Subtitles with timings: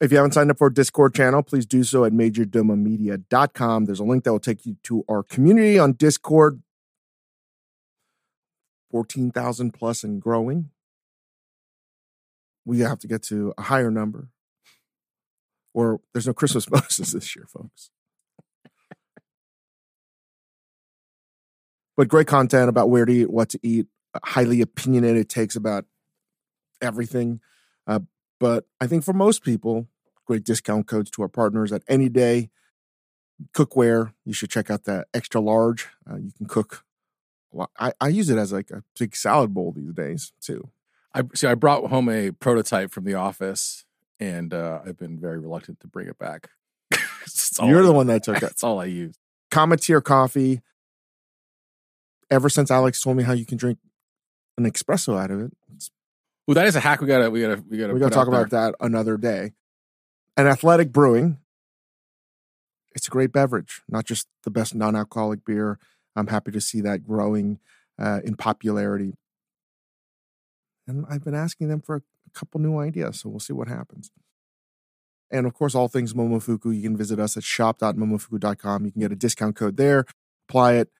[0.00, 3.84] If you haven't signed up for our Discord channel, please do so at majordomomedia.com.
[3.84, 6.62] There's a link that will take you to our community on Discord.
[8.90, 10.70] 14,000 plus and growing.
[12.64, 14.28] We have to get to a higher number.
[15.72, 17.90] Or there's no Christmas bonuses this year, folks.
[21.96, 23.86] but great content about where to eat, what to eat,
[24.24, 25.84] highly opinionated takes about
[26.80, 27.40] everything.
[27.86, 28.00] Uh,
[28.38, 29.88] but I think for most people,
[30.26, 32.50] great discount codes to our partners at Anyday.
[33.52, 35.88] Cookware, you should check out the extra large.
[36.08, 36.84] Uh, you can cook.
[37.78, 40.70] I, I use it as like a big salad bowl these days too.
[41.14, 41.46] I see.
[41.46, 43.84] I brought home a prototype from the office,
[44.18, 46.50] and uh, I've been very reluctant to bring it back.
[47.62, 48.40] You're I, the one that took it.
[48.40, 49.16] That's all I use.
[49.50, 50.62] Cometeer coffee.
[52.30, 53.78] Ever since Alex told me how you can drink
[54.58, 55.52] an espresso out of it,
[56.46, 57.00] well, that is a hack.
[57.00, 57.94] We gotta, we gotta, we gotta.
[57.94, 59.52] We gotta talk about that another day.
[60.36, 61.38] And Athletic Brewing,
[62.94, 65.78] it's a great beverage, not just the best non-alcoholic beer.
[66.16, 67.58] I'm happy to see that growing
[67.98, 69.14] uh, in popularity.
[70.86, 72.02] And I've been asking them for a
[72.34, 74.10] couple new ideas, so we'll see what happens.
[75.30, 78.84] And of course, all things Momofuku, you can visit us at shop.momofuku.com.
[78.84, 80.04] You can get a discount code there,
[80.48, 80.90] apply it.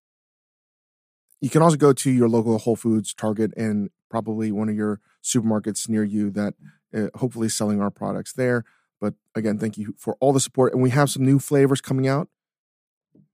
[1.41, 5.01] You can also go to your local Whole Foods, Target, and probably one of your
[5.25, 6.55] supermarkets near you that
[6.97, 8.63] uh, hopefully is selling our products there.
[9.01, 10.73] But again, thank you for all the support.
[10.73, 12.29] And we have some new flavors coming out.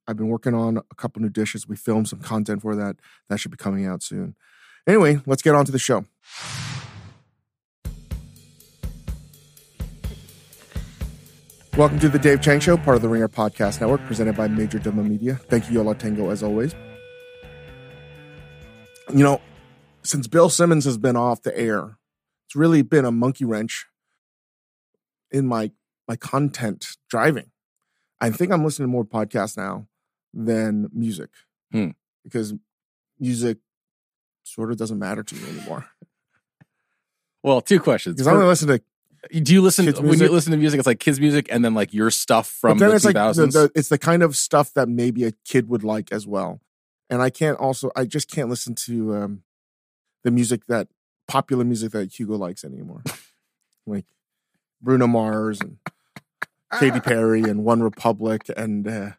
[0.09, 1.69] I've been working on a couple new dishes.
[1.69, 2.97] We filmed some content for that.
[3.29, 4.37] That should be coming out soon.
[4.87, 6.07] Anyway, let's get on to the show.
[11.77, 15.07] Welcome to the Dave Chang Show, part of the Ringer Podcast Network, presented by Majordomo
[15.07, 15.35] Media.
[15.35, 16.75] Thank you, Yola Tango, as always.
[19.13, 19.43] You know,
[20.03, 21.99] since Bill Simmons has been off the air,
[22.47, 23.87] it's really been a monkey wrench
[25.31, 25.71] in my
[26.09, 27.51] my content driving.
[28.21, 29.87] I think I'm listening to more podcasts now
[30.35, 31.31] than music
[31.73, 31.91] hmm.
[32.25, 32.55] because
[33.19, 33.59] music
[34.43, 35.87] sort of doesn't matter to me anymore.
[37.43, 38.17] Well, two questions.
[38.17, 38.83] Because I only listen to.
[39.41, 40.79] Do you listen when you listen to music?
[40.79, 43.15] It's like kids' music, and then like your stuff from the it's 2000s.
[43.15, 46.27] Like the, the, it's the kind of stuff that maybe a kid would like as
[46.27, 46.61] well.
[47.09, 47.91] And I can't also.
[47.97, 49.43] I just can't listen to um,
[50.25, 50.89] the music that
[51.29, 53.03] popular music that Hugo likes anymore,
[53.87, 54.07] like
[54.81, 55.79] Bruno Mars and
[56.79, 59.11] Katy Perry and OneRepublic and uh,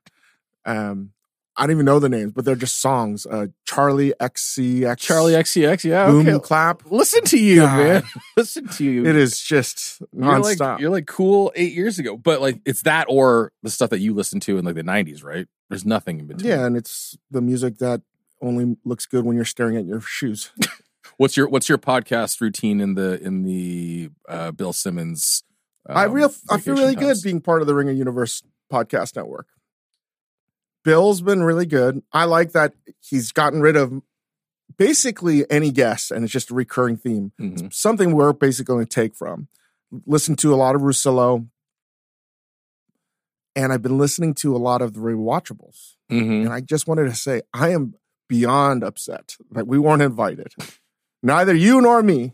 [0.66, 1.12] um,
[1.58, 3.26] I don't even know the names, but they're just songs.
[3.26, 6.40] Uh, Charli XCX, Charli XCX, yeah, Boom okay.
[6.40, 6.90] Clap.
[6.90, 7.78] Listen to you, God.
[7.78, 8.04] man.
[8.38, 9.06] Listen to you.
[9.06, 10.60] It is just you're nonstop.
[10.60, 14.00] Like, you're like cool eight years ago, but like it's that or the stuff that
[14.00, 15.48] you listened to in like the '90s, right?
[15.70, 16.50] There's nothing in between.
[16.50, 18.02] Yeah, and it's the music that
[18.42, 20.52] only looks good when you're staring at your shoes.
[21.22, 25.44] what's your What's your podcast routine in the in the uh, Bill Simmons?
[25.88, 29.48] Um, I real I feel really good being part of the Ringer Universe podcast network.
[30.84, 32.02] Bill's been really good.
[32.12, 34.02] I like that he's gotten rid of
[34.78, 37.34] basically any guest and it's just a recurring theme.
[37.40, 37.68] Mm-hmm.
[37.72, 39.48] Something we're basically going to take from.
[40.08, 41.48] Listen to a lot of Russillo.
[43.56, 45.98] And I've been listening to a lot of the rewatchables.
[46.10, 46.46] Mm-hmm.
[46.46, 47.94] And I just wanted to say, I am
[48.28, 50.54] beyond upset that we weren't invited.
[51.24, 52.34] Neither you nor me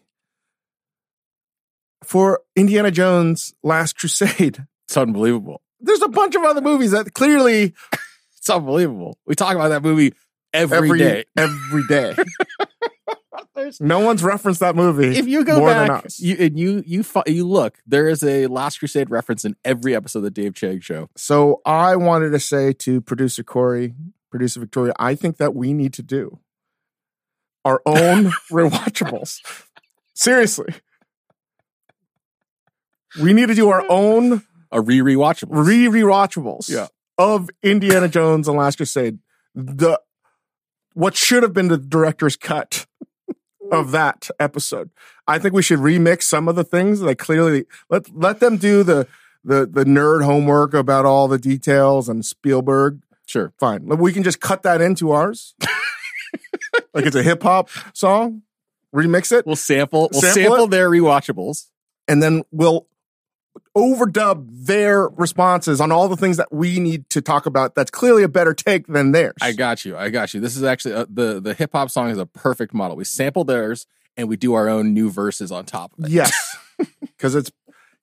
[2.03, 4.66] for Indiana Jones Last Crusade.
[4.88, 5.62] It's unbelievable.
[5.80, 7.74] There's a bunch of other movies that clearly
[8.38, 9.18] it's unbelievable.
[9.25, 10.14] We talk about that movie
[10.53, 11.25] every, every day.
[11.36, 12.16] Every day.
[13.80, 15.18] no one's referenced that movie.
[15.18, 19.09] If you go back you, and you you you look, there is a Last Crusade
[19.09, 21.09] reference in every episode of the Dave Chang show.
[21.16, 23.94] So I wanted to say to producer Corey,
[24.31, 26.40] producer Victoria, I think that we need to do
[27.67, 29.41] our own rewatchables.
[30.13, 30.73] Seriously.
[33.22, 35.47] We need to do our own a re rewatchables.
[35.50, 36.69] Re rewatchables.
[36.69, 36.88] Yeah.
[37.17, 39.19] Of Indiana Jones and Last Crusade.
[39.53, 40.00] The
[40.94, 42.85] what should have been the director's cut
[43.72, 44.89] of that episode.
[45.27, 47.01] I think we should remix some of the things.
[47.01, 49.07] Like clearly let let them do the
[49.44, 53.01] the the nerd homework about all the details and Spielberg.
[53.25, 53.51] Sure.
[53.59, 53.88] Fine.
[53.88, 55.53] We can just cut that into ours.
[56.97, 58.44] like it's a hip hop song.
[58.95, 59.45] Remix it.
[59.45, 61.67] We'll sample we'll sample, sample their rewatchables.
[62.07, 62.88] And then we'll
[63.75, 68.23] overdub their responses on all the things that we need to talk about that's clearly
[68.23, 69.35] a better take than theirs.
[69.41, 69.97] I got you.
[69.97, 70.39] I got you.
[70.39, 72.95] This is actually a, the the hip hop song is a perfect model.
[72.95, 76.11] We sample theirs and we do our own new verses on top of it.
[76.11, 76.57] Yes.
[77.17, 77.51] Cuz it's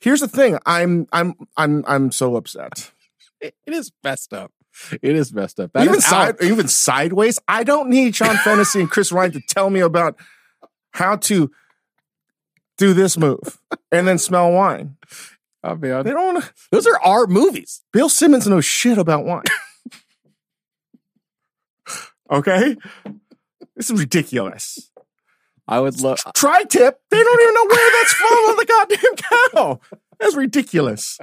[0.04, 0.58] Here's the thing.
[0.66, 2.92] I'm I'm I'm I'm so upset.
[3.40, 4.52] it, it is messed up.
[5.02, 5.72] It is messed up.
[5.72, 7.38] That even side, even sideways.
[7.46, 10.18] I don't need Sean Fennessy and Chris Ryan to tell me about
[10.92, 11.50] how to
[12.76, 13.60] do this move
[13.92, 14.96] and then smell wine.
[15.66, 16.44] Oh man, They don't.
[16.70, 17.80] those are our movies.
[17.90, 19.44] Bill Simmons knows shit about wine.
[22.30, 22.76] okay,
[23.74, 24.90] this is ridiculous.
[25.66, 26.18] I would love.
[26.34, 27.00] Tri tip.
[27.10, 29.16] They don't even know where that's from on the goddamn
[29.54, 29.80] cow.
[30.20, 31.18] That's ridiculous.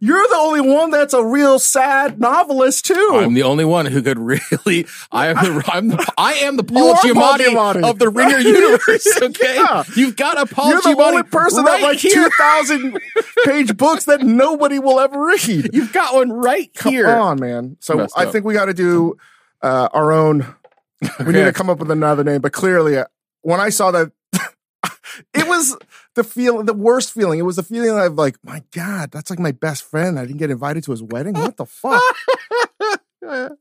[0.00, 3.10] You're the only one that's a real sad novelist too.
[3.14, 4.86] I'm the only one who could really.
[5.10, 5.64] I am the.
[5.72, 7.90] I'm the, I am the Paul are Paul Giamatti, Giamatti.
[7.90, 9.06] of the Ringer universe.
[9.22, 9.84] Okay, Yeah.
[9.96, 12.12] you've got a Paul You're the only person right that here.
[12.14, 12.98] two thousand
[13.44, 15.70] page books that nobody will ever read.
[15.72, 17.04] You've got one right Come here.
[17.06, 17.76] Come on, man.
[17.80, 18.32] So I up.
[18.32, 19.16] think we got to do
[19.62, 20.54] uh, our own.
[21.20, 22.40] We need to come up with another name.
[22.40, 23.04] But clearly, uh,
[23.42, 24.10] when I saw that,
[25.34, 25.76] it was
[26.14, 27.38] the feeling, the worst feeling.
[27.38, 30.18] It was the feeling of like, my God, that's like my best friend.
[30.18, 31.34] I didn't get invited to his wedding.
[31.34, 32.02] What the fuck?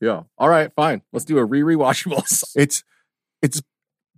[0.00, 0.22] yeah.
[0.38, 0.72] All right.
[0.74, 1.02] Fine.
[1.12, 2.52] Let's do a re rewatchables.
[2.56, 2.84] it's
[3.42, 3.62] it's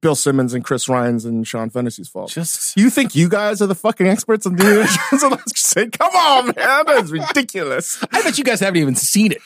[0.01, 2.31] Bill Simmons and Chris Ryan's and Sean Fennessy's fault.
[2.31, 5.19] Just You think you guys are the fucking experts on doing it?
[5.19, 8.05] so let's just say, come on, man, that's ridiculous.
[8.13, 9.43] I bet you guys haven't even seen it.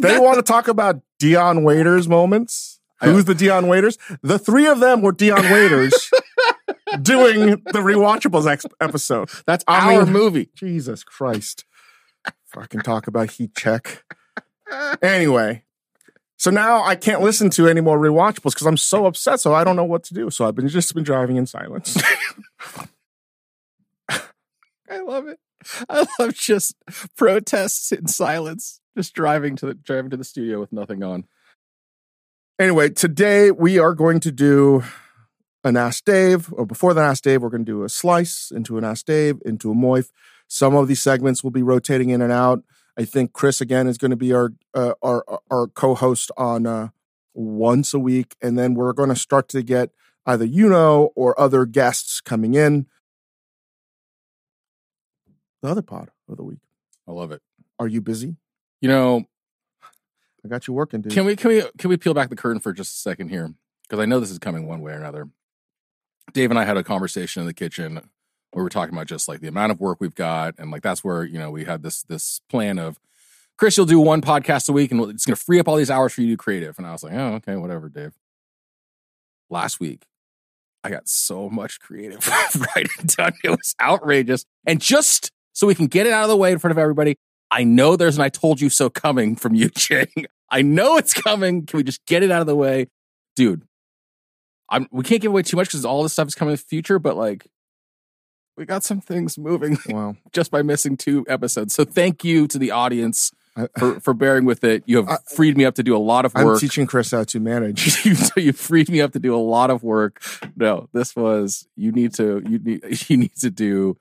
[0.00, 2.77] They want to talk about Dion Waiters moments.
[3.00, 3.96] Who's the Dion Waiters?
[4.22, 6.10] The three of them were Dion Waiters
[7.02, 9.30] doing the rewatchables ex- episode.
[9.46, 10.50] That's I our mean- movie.
[10.54, 11.64] Jesus Christ.
[12.46, 14.04] Fucking talk about heat check.
[15.02, 15.64] Anyway,
[16.36, 19.40] so now I can't listen to any more rewatchables because I'm so upset.
[19.40, 20.30] So I don't know what to do.
[20.30, 21.96] So I've been just been driving in silence.
[24.08, 25.38] I love it.
[25.88, 26.74] I love just
[27.16, 31.24] protests in silence, just driving to the driving to the studio with nothing on.
[32.58, 34.82] Anyway, today we are going to do
[35.64, 38.78] an Ask Dave, or before the Ask Dave, we're going to do a slice into
[38.78, 40.10] an Ask Dave, into a moif.
[40.46, 42.62] Some of these segments will be rotating in and out.
[42.96, 46.88] I think Chris again is going to be our uh, our our co-host on uh,
[47.34, 49.90] once a week, and then we're going to start to get
[50.26, 52.86] either you know or other guests coming in.
[55.62, 56.60] The other pod of the week.
[57.06, 57.42] I love it.
[57.78, 58.36] Are you busy?
[58.80, 59.24] You know,
[60.44, 61.12] I got you working, dude.
[61.12, 63.52] can we can we can we peel back the curtain for just a second here?
[63.82, 65.28] Because I know this is coming one way or another.
[66.32, 68.02] Dave and I had a conversation in the kitchen where
[68.52, 71.02] we were talking about just like the amount of work we've got, and like that's
[71.02, 72.98] where you know we had this this plan of
[73.58, 75.90] Chris, you'll do one podcast a week, and it's going to free up all these
[75.90, 76.78] hours for you to do creative.
[76.78, 78.12] And I was like, oh, okay, whatever, Dave.
[79.50, 80.04] Last week,
[80.84, 82.26] I got so much creative
[82.76, 84.44] writing done; it was outrageous.
[84.64, 87.16] And just so we can get it out of the way in front of everybody,
[87.50, 90.26] I know there's an "I told you so" coming from you, Ching.
[90.50, 91.66] I know it's coming.
[91.66, 92.88] Can we just get it out of the way,
[93.36, 93.62] dude?
[94.70, 94.88] I'm.
[94.90, 96.98] We can't give away too much because all this stuff is coming in the future,
[96.98, 97.46] but like.
[98.56, 100.16] We got some things moving wow.
[100.32, 101.76] just by missing two episodes.
[101.76, 103.30] So thank you to the audience
[103.76, 104.82] for, for bearing with it.
[104.86, 106.54] You have freed me up to do a lot of work.
[106.54, 108.04] I'm teaching Chris how to manage.
[108.04, 110.22] you, you freed me up to do a lot of work.
[110.56, 113.96] No, this was you need to you need you need to do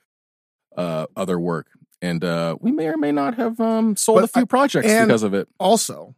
[0.76, 1.68] uh other work.
[2.02, 4.88] And uh we may or may not have um sold But a few I- projects
[4.88, 5.48] because of it.
[5.60, 6.16] also,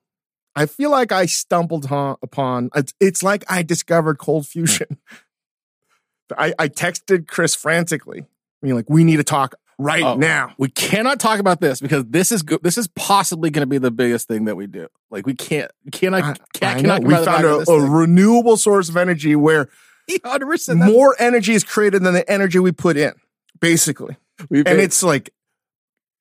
[0.55, 2.69] I feel like I stumbled upon.
[2.75, 4.97] It's, it's like I discovered cold fusion.
[6.37, 10.15] I, I texted Chris frantically, I mean, like, we need to talk right Oh.
[10.15, 10.53] now.
[10.59, 12.61] We cannot talk about this because this is good.
[12.61, 14.87] This is possibly going to be the biggest thing that we do.
[15.09, 17.03] Like we can't, cannot, I- can't, I cannot.
[17.03, 19.69] We found a, a renewable source of energy where
[20.11, 20.85] 100%.
[20.91, 23.13] More energy is created than the energy we put in,
[23.59, 24.17] basically.
[24.49, 25.31] we've And been- it's like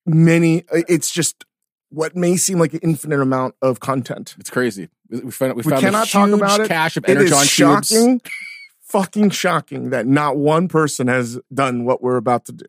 [0.09, 0.65] many.
[0.73, 1.45] It's just
[1.91, 4.35] what may seem like an infinite amount of content.
[4.39, 4.89] It's crazy.
[5.11, 6.69] We we found we, We found cannot a talk huge about it.
[6.69, 7.89] cache of It is energon cubes.
[7.89, 8.21] shocking,
[8.83, 12.67] fucking shocking that not one person has done what we're about to do.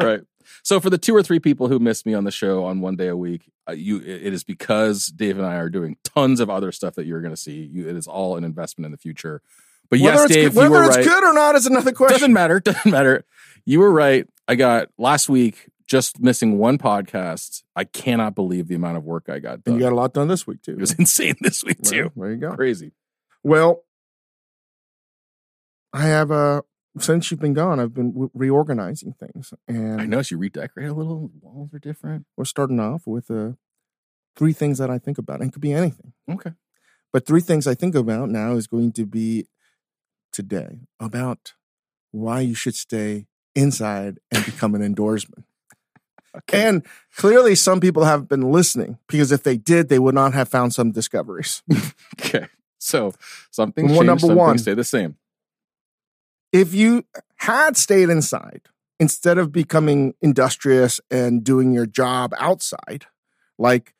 [0.00, 0.22] Right.
[0.62, 2.96] So for the two or three people who miss me on the show on one
[2.96, 6.48] day a week, uh, you it is because Dave and I are doing tons of
[6.48, 7.68] other stuff that you're going to see.
[7.70, 9.42] You, it is all an investment in the future.
[9.90, 11.06] But whether yes, it's, Dave, good, whether you were it's right.
[11.06, 12.14] good or not is another question.
[12.14, 12.60] Doesn't matter.
[12.64, 13.24] Doesn't matter.
[13.66, 14.26] You were right.
[14.48, 17.62] I got last week just missing one podcast.
[17.76, 20.28] I cannot believe the amount of work I got and you got a lot done
[20.28, 20.72] this week too.
[20.72, 22.12] it was insane this week Well, too.
[22.16, 22.54] there you go.
[22.54, 22.92] Crazy.
[23.42, 23.82] Well,
[25.92, 26.62] I have uh
[26.98, 30.92] since you've been gone, I've been w- reorganizing things, and I noticed you redecorate a
[30.94, 31.28] little.
[31.40, 32.24] Walls are different.
[32.36, 33.52] we're starting off with uh,
[34.36, 35.40] three things that I think about.
[35.40, 36.52] And it could be anything, Okay.
[37.12, 39.48] but three things I think about now is going to be
[40.32, 41.54] today about
[42.12, 43.26] why you should stay
[43.56, 45.42] inside and become an indoorsman.
[46.36, 46.66] Okay.
[46.66, 46.84] And
[47.16, 50.74] clearly, some people have been listening because if they did, they would not have found
[50.74, 51.62] some discoveries.
[52.20, 52.46] okay.
[52.78, 53.14] So
[53.50, 54.06] something Well, changed.
[54.06, 54.58] number Something one.
[54.58, 55.16] stay the same.
[56.52, 57.04] if you
[57.36, 58.62] had stayed inside
[59.00, 63.06] instead of becoming industrious and doing your job outside,
[63.58, 63.94] like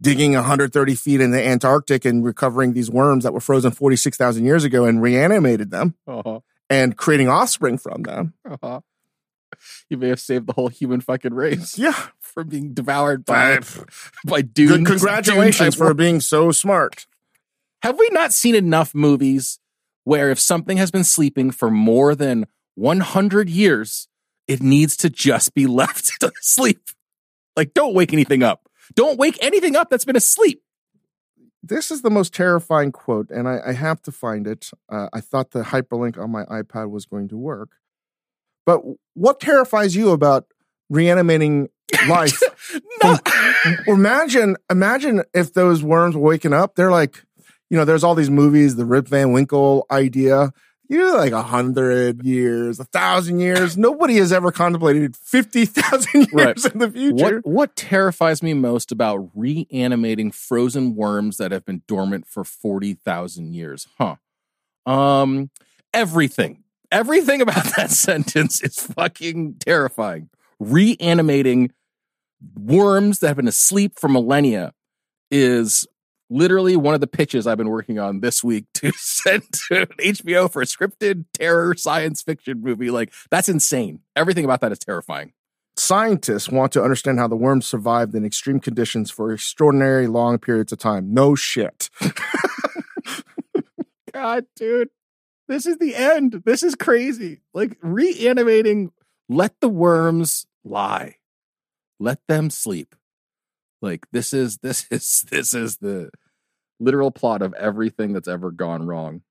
[0.00, 4.62] digging 130 feet in the Antarctic and recovering these worms that were frozen 46,000 years
[4.64, 6.40] ago and reanimated them Uh-huh.
[6.68, 8.80] and creating offspring from them, Uh-huh.
[9.90, 11.94] you may have saved the whole human fucking race Yeah.
[12.20, 13.60] from being devoured by
[14.24, 14.72] by dudes.
[14.72, 17.06] Good congratulations for being so smart.
[17.82, 19.58] Have we not seen enough movies
[20.04, 24.08] where if something has been sleeping for more than 100 years,
[24.48, 26.80] it needs to just be left to sleep?
[27.56, 28.68] Like, don't wake anything up.
[28.94, 30.62] Don't wake anything up that's been asleep.
[31.62, 34.70] This is the most terrifying quote, and I, I have to find it.
[34.88, 37.70] Uh, I thought the hyperlink on my iPad was going to work.
[38.66, 38.82] But
[39.14, 40.46] what terrifies you about
[40.90, 41.68] reanimating
[42.08, 42.42] life?
[43.02, 43.16] no.
[43.86, 46.74] imagine, imagine if those worms were waking up.
[46.74, 47.22] They're like,
[47.70, 50.52] you know, there's all these movies, the Rip Van Winkle idea.
[50.88, 53.76] You're like a hundred years, a thousand years.
[53.76, 56.72] Nobody has ever contemplated fifty thousand years Right.
[56.74, 57.36] in the future.
[57.40, 63.52] What what terrifies me most about reanimating frozen worms that have been dormant for 40,000
[63.52, 63.88] years?
[63.98, 64.14] Huh.
[64.86, 65.50] Um
[65.92, 66.62] everything.
[66.90, 70.30] Everything about that sentence is fucking terrifying.
[70.58, 71.72] Reanimating
[72.54, 74.72] worms that have been asleep for millennia
[75.30, 75.86] is
[76.28, 80.50] literally one of the pitches I've been working on this week to send to HBO
[80.50, 82.90] for a scripted terror science fiction movie.
[82.90, 84.00] Like that's insane.
[84.14, 85.32] Everything about that is terrifying.
[85.78, 90.72] Scientists want to understand how the worms survived in extreme conditions for extraordinary long periods
[90.72, 91.12] of time.
[91.12, 91.90] No shit.
[94.12, 94.88] God, dude,
[95.48, 96.42] this is the end.
[96.44, 97.40] This is crazy.
[97.54, 98.92] Like reanimating,
[99.28, 101.16] let the worms lie,
[101.98, 102.94] let them sleep.
[103.82, 106.10] Like this is this is this is the
[106.78, 109.22] literal plot of everything that's ever gone wrong.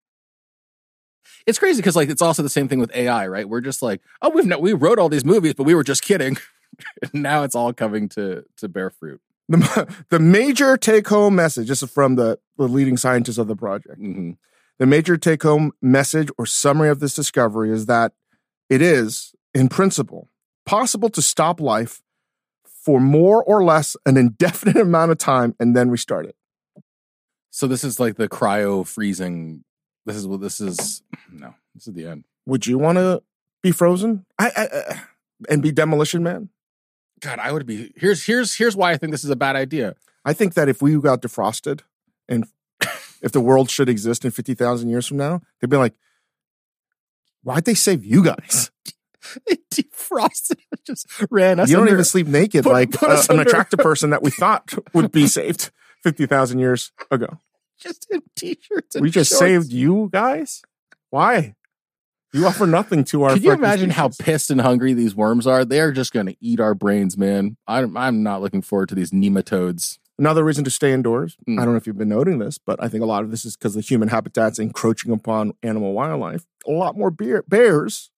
[1.48, 3.48] It's crazy because like it's also the same thing with AI, right?
[3.48, 6.04] We're just like, oh, we've no, we wrote all these movies, but we were just
[6.04, 6.38] kidding.
[7.14, 9.22] now it's all coming to to bear fruit.
[9.48, 13.56] The, the major take home message, this is from the, the leading scientists of the
[13.56, 13.98] project.
[13.98, 14.32] hmm
[14.80, 18.14] The major take home message or summary of this discovery is that
[18.70, 20.30] it is, in principle,
[20.66, 22.02] possible to stop life
[22.66, 26.36] for more or less an indefinite amount of time and then restart it.
[27.52, 29.64] So this is like the cryo freezing.
[30.06, 31.02] This is what this is.
[31.32, 32.26] No, this is the end.
[32.46, 33.24] Would you want to
[33.64, 35.02] be frozen I, I, I,
[35.50, 36.50] and be demolition man?
[37.22, 37.94] God, I would be.
[37.96, 39.96] Here's here's here's why I think this is a bad idea.
[40.26, 41.82] I think that if we got defrosted
[42.28, 42.46] and
[43.26, 45.96] if the world should exist in 50,000 years from now, they'd be like,
[47.42, 48.70] why'd they save you guys?
[49.48, 51.68] They defrosted, just ran us.
[51.70, 54.30] you don't under- even sleep naked put- like put uh, an attractive person that we
[54.30, 55.72] thought would be saved
[56.04, 57.40] 50,000 years ago.
[57.80, 58.96] just in t-shirts.
[59.02, 59.40] We just shorts.
[59.40, 60.62] saved you guys?
[61.10, 61.56] Why?
[62.32, 65.66] You offer nothing to our Can you imagine how pissed and hungry these worms are?
[65.66, 67.58] They're just going to eat our brains, man.
[67.66, 69.98] I'm I'm not looking forward to these nematodes.
[70.18, 71.36] Another reason to stay indoors.
[71.46, 71.60] Hmm.
[71.60, 73.44] I don't know if you've been noting this, but I think a lot of this
[73.44, 76.46] is because the human habitat's encroaching upon animal wildlife.
[76.68, 78.12] A lot more bear, bears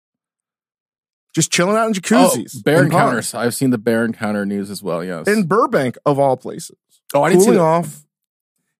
[1.38, 2.56] just chilling out in jacuzzis.
[2.58, 2.96] Oh, bear in ponds.
[2.96, 3.34] encounters.
[3.36, 5.04] I've seen the bear encounter news as well.
[5.04, 5.28] Yes.
[5.28, 6.78] in Burbank of all places.
[7.14, 7.64] oh, I didn't see cooling that.
[7.64, 8.06] off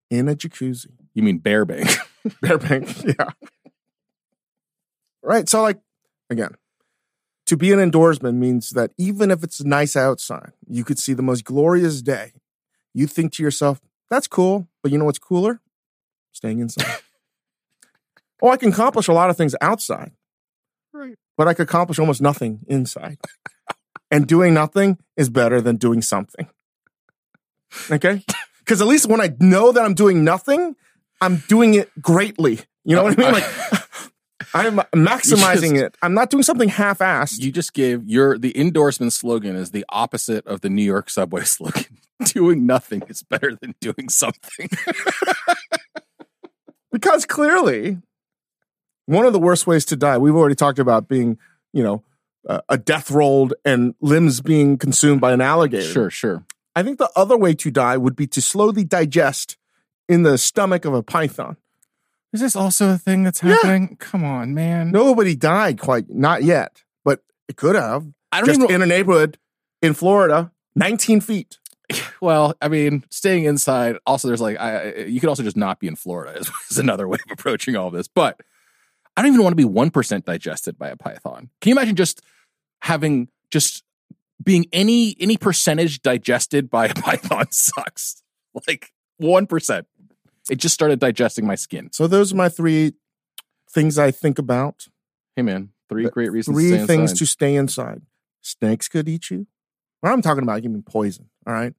[0.10, 0.88] in a jacuzzi.
[1.14, 1.88] You mean bear bank?
[2.42, 3.30] bear Bank, yeah.
[5.22, 5.48] Right.
[5.48, 5.80] So, like,
[6.30, 6.56] again,
[7.46, 11.22] to be an indoorsman means that even if it's nice outside, you could see the
[11.22, 12.34] most glorious day.
[12.98, 14.68] You think to yourself, that's cool.
[14.82, 15.62] But you know what's cooler?
[16.32, 16.88] Staying inside.
[18.42, 20.14] oh, I can accomplish a lot of things outside,
[20.92, 21.14] right.
[21.38, 23.20] but I could accomplish almost nothing inside.
[24.10, 26.50] and doing nothing is better than doing something.
[27.92, 28.24] Okay?
[28.60, 30.76] Because at least when I know that I'm doing nothing,
[31.22, 32.62] I'm doing it greatly.
[32.84, 33.32] You know what I mean?
[33.32, 33.44] Like,
[34.56, 35.96] I'm maximizing just- it.
[36.02, 37.42] I'm not doing something half-assed.
[37.42, 41.44] You just gave your the indoorsman slogan is the opposite of the New York subway
[41.44, 41.86] slogan.
[42.26, 44.70] doing nothing is better than doing something.
[46.92, 47.98] because clearly,
[49.06, 50.18] one of the worst ways to die.
[50.18, 51.38] We've already talked about being,
[51.74, 52.04] you know,
[52.48, 55.84] uh, a death rolled and limbs being consumed by an alligator.
[55.92, 56.46] sure, sure.
[56.76, 59.58] I think the other way to die would be to slowly digest
[60.08, 61.58] in the stomach of a python.
[62.34, 63.54] Is this also a thing that's Yeah.
[63.54, 63.98] happening?
[64.00, 64.92] Come on, man.
[64.92, 68.06] Nobody died quite, not yet, but it could have.
[68.32, 68.76] I don't Just even.
[68.76, 69.38] in a neighborhood
[69.82, 71.58] in Florida, 19 feet.
[72.22, 73.98] well, I mean, staying inside.
[74.06, 76.40] Also, there's like, I, you could also just not be in Florida.
[76.40, 78.08] Is, is another way of approaching all this.
[78.08, 78.42] But
[79.16, 81.50] I don't even want to be one percent digested by a python.
[81.62, 82.22] Can you imagine just
[82.82, 83.84] having just
[84.44, 88.24] being any any percentage digested by a python sucks.
[88.68, 89.88] Like one percent.
[90.50, 91.90] It just started digesting my skin.
[91.92, 92.94] So those are my three
[93.70, 94.88] things I think about.
[95.36, 96.56] Hey man, three great reasons.
[96.56, 97.18] Three to stay things inside.
[97.18, 98.02] to stay inside.
[98.42, 99.48] Snakes could eat you.
[100.02, 101.74] Or I'm talking about giving poison, all right?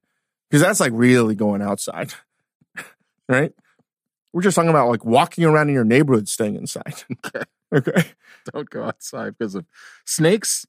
[0.49, 2.13] Because that's like really going outside,
[3.29, 3.53] right?
[4.33, 7.03] We're just talking about like walking around in your neighborhood, staying inside.
[7.25, 7.43] Okay.
[7.75, 8.03] Okay.
[8.51, 9.63] don't go outside because of
[10.03, 10.65] snakes.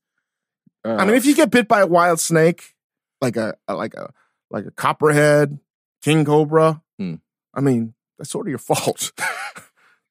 [0.84, 2.74] Uh, I mean, if you get bit by a wild snake,
[3.22, 4.12] like a, a- like a
[4.50, 5.58] like a copperhead,
[6.02, 7.14] king cobra, Hmm.
[7.54, 9.12] I mean, that's sort of your fault.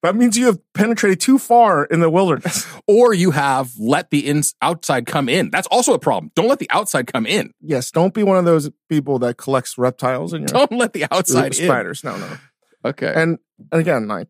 [0.02, 2.66] That means you have penetrated too far in the wilderness.
[2.86, 5.50] or you have let the ins- outside come in.
[5.50, 6.32] That's also a problem.
[6.34, 7.52] Don't let the outside come in.
[7.60, 11.04] yes, don't be one of those people that collects reptiles and your Don't let the
[11.10, 11.64] outside in.
[11.66, 12.02] spiders.
[12.02, 12.38] No, no.
[12.84, 13.12] Okay.
[13.14, 13.38] And,
[13.70, 14.28] and again, like,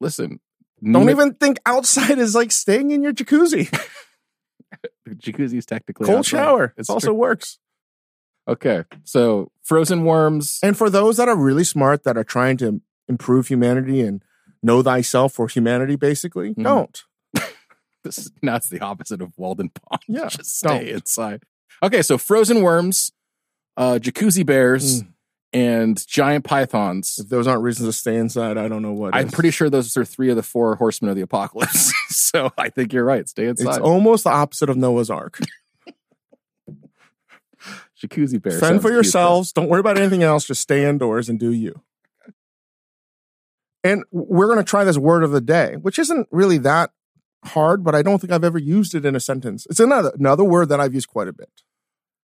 [0.00, 0.40] Listen.
[0.82, 3.68] don't n- even think outside is like staying in your jacuzzi.
[5.08, 6.30] jacuzzi is technically Cold outside.
[6.38, 6.74] shower.
[6.78, 7.14] It's It also true.
[7.14, 7.58] works.
[8.48, 8.84] okay.
[9.04, 10.58] So frozen worms.
[10.62, 14.22] And for those that are really smart that are trying to improve humanity and
[14.62, 16.64] know thyself for humanity, basically, Mhm.
[16.64, 17.02] don't.
[18.02, 20.00] This is, now it's the opposite of Walden Pond.
[20.08, 20.88] Yeah, Just stay don't.
[20.88, 21.42] inside.
[21.82, 23.12] Okay, so frozen worms,
[23.76, 25.08] uh, jacuzzi bears, Mm.
[25.52, 27.18] and giant pythons.
[27.18, 29.14] If those aren't reasons to stay inside, I don't know what.
[29.14, 29.34] I'm is.
[29.34, 31.92] pretty sure those are three of the four horsemen of the apocalypse.
[32.08, 33.28] so I think you're right.
[33.28, 33.68] Stay inside.
[33.68, 35.38] It's almost the opposite of Noah's Ark.
[38.02, 38.60] jacuzzi bears.
[38.60, 39.52] Fend for yourselves.
[39.52, 40.46] Don't worry about anything else.
[40.46, 41.82] Just stay indoors and do you.
[43.82, 46.90] And we're going to try this word of the day, which isn't really that
[47.46, 49.66] hard, but I don't think I've ever used it in a sentence.
[49.70, 51.50] It's another another word that I've used quite a bit.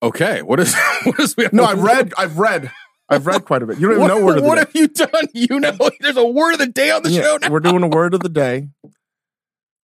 [0.03, 0.43] Okay.
[0.43, 0.75] What is?
[1.05, 1.37] What is?
[1.37, 2.13] We have No, I've read.
[2.19, 2.71] I've read.
[3.09, 3.79] I've read quite a bit.
[3.79, 4.61] You don't even What, know word of the what day.
[4.61, 5.29] have you done?
[5.33, 7.51] You know, there's a word of the day on the Yeah, show now.
[7.51, 8.69] We're doing a word of the day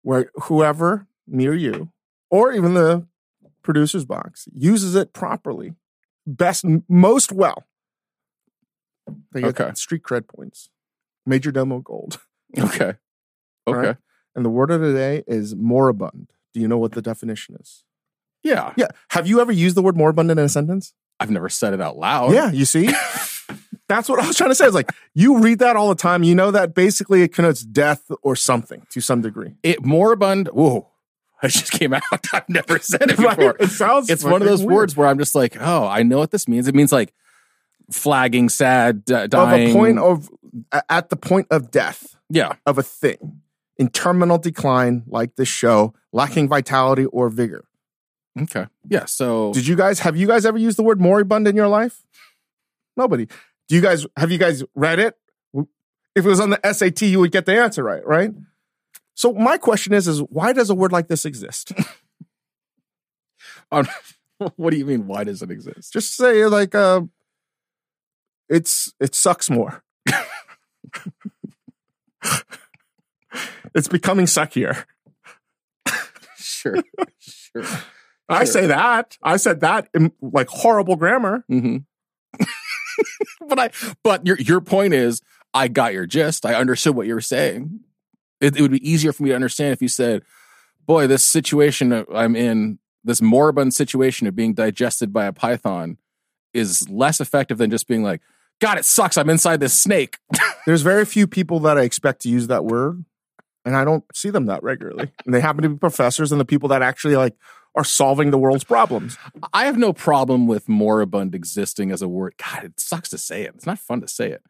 [0.01, 1.91] where whoever, me or you,
[2.31, 3.05] or even the
[3.61, 5.75] producer's box, uses it properly,
[6.25, 7.63] best, most well.
[9.31, 9.71] They get Okay.
[9.75, 10.70] street cred points.
[11.29, 12.19] Majordomo gold.
[12.59, 12.95] Okay.
[13.65, 13.87] Okay.
[13.87, 13.97] Right.
[14.35, 16.31] And the word of the day is moribund.
[16.53, 17.85] Do you know what the definition is?
[18.43, 18.73] Yeah.
[18.75, 18.87] Yeah.
[19.11, 20.93] Have you ever used the word moribund in a sentence?
[21.21, 22.33] I've never said it out loud.
[22.33, 22.89] Yeah, you see?
[23.87, 24.65] That's what I was trying to say.
[24.65, 26.23] It's like you read that all the time.
[26.23, 29.53] You know that basically it connotes death or something to some degree.
[29.63, 30.47] It moribund.
[30.49, 30.89] Whoa.
[31.41, 32.01] I just came out.
[32.33, 33.55] I've never said it before.
[33.61, 34.73] It sounds It's one of those weird.
[34.75, 36.67] words where I'm just like, oh, I know what this means.
[36.67, 37.13] It means like
[37.91, 39.69] flagging, sad, d- dying.
[39.69, 40.29] of a point of
[40.89, 42.53] at the point of death yeah.
[42.65, 43.41] of a thing
[43.77, 47.65] in terminal decline like this show lacking vitality or vigor
[48.41, 48.65] Okay.
[48.87, 49.03] Yeah.
[49.05, 52.05] So did you guys have you guys ever used the word moribund in your life
[52.95, 53.27] nobody
[53.67, 55.17] do you guys have you guys read it
[55.53, 58.31] if it was on the sat you would get the answer right right
[59.15, 61.73] so my question is is why does a word like this exist
[63.71, 63.87] um,
[64.55, 65.07] what do you mean?
[65.07, 65.93] Why does it exist?
[65.93, 67.01] just say like uh
[68.49, 69.83] it's it sucks more
[73.75, 74.85] it's becoming suckier
[76.37, 76.75] Sure.
[77.19, 77.63] sure.
[78.29, 78.45] I Sure.
[78.45, 79.17] say that.
[79.23, 81.43] I said that in like horrible grammar.
[81.47, 81.77] hmm
[83.47, 83.69] but I,
[84.03, 85.21] but your your point is,
[85.53, 86.45] I got your gist.
[86.45, 87.81] I understood what you were saying.
[88.39, 90.23] It, it would be easier for me to understand if you said,
[90.85, 95.97] "Boy, this situation I'm in, this moribund situation of being digested by a python,
[96.53, 98.21] is less effective than just being like,
[98.61, 99.17] God, it sucks.
[99.17, 100.17] I'm inside this snake."
[100.65, 103.03] There's very few people that I expect to use that word,
[103.65, 105.11] and I don't see them that regularly.
[105.25, 107.35] And they happen to be professors and the people that actually like
[107.75, 109.17] are solving the world's problems.
[109.53, 112.35] I have no problem with moribund existing as a word.
[112.37, 113.53] God, it sucks to say it.
[113.55, 114.43] It's not fun to say it.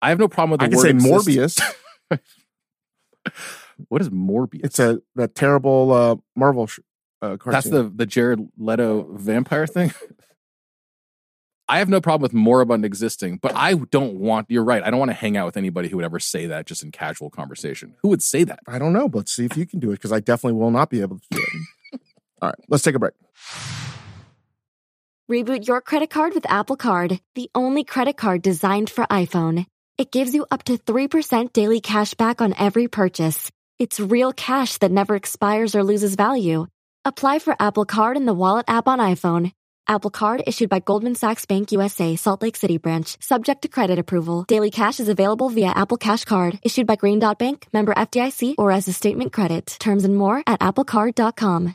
[0.00, 2.20] I have no problem with the I can word say exist- Morbius.
[3.88, 4.64] What is Morbius?
[4.64, 6.78] It's a that terrible uh, Marvel sh-
[7.20, 7.52] uh, cartoon.
[7.52, 9.92] That's the the Jared Leto vampire thing.
[11.68, 14.46] I have no problem with moribund existing, but I don't want.
[14.48, 14.82] You're right.
[14.82, 16.92] I don't want to hang out with anybody who would ever say that just in
[16.92, 17.96] casual conversation.
[18.02, 18.60] Who would say that?
[18.68, 20.90] I don't know, but see if you can do it because I definitely will not
[20.90, 21.38] be able to do
[21.92, 22.00] it.
[22.42, 23.14] All right, let's take a break.
[25.28, 29.66] Reboot your credit card with Apple Card, the only credit card designed for iPhone.
[29.98, 33.50] It gives you up to 3% daily cash back on every purchase.
[33.80, 36.68] It's real cash that never expires or loses value.
[37.04, 39.50] Apply for Apple Card in the Wallet app on iPhone.
[39.88, 43.98] Apple Card issued by Goldman Sachs Bank USA, Salt Lake City branch, subject to credit
[43.98, 44.44] approval.
[44.44, 48.56] Daily cash is available via Apple Cash Card, issued by Green Dot Bank, member FDIC,
[48.58, 49.76] or as a statement credit.
[49.78, 51.74] Terms and more at applecard.com.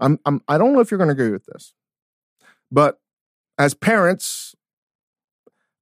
[0.00, 1.72] I'm, I'm I don't know if you're going to agree with this,
[2.70, 2.98] but
[3.58, 4.54] as parents,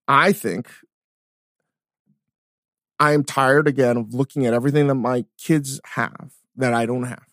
[0.08, 0.68] I think
[2.98, 7.04] I am tired again of looking at everything that my kids have that I don't
[7.04, 7.24] have.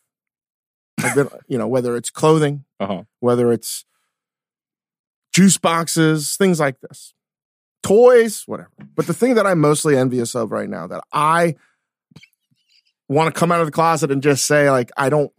[1.03, 3.03] I've been, you know, whether it's clothing, Uh-huh.
[3.19, 3.85] whether it's
[5.33, 7.13] juice boxes, things like this,
[7.81, 8.69] toys, whatever.
[8.95, 11.55] But the thing that I'm mostly envious of right now that I
[13.09, 15.31] want to come out of the closet and just say, like, I don't,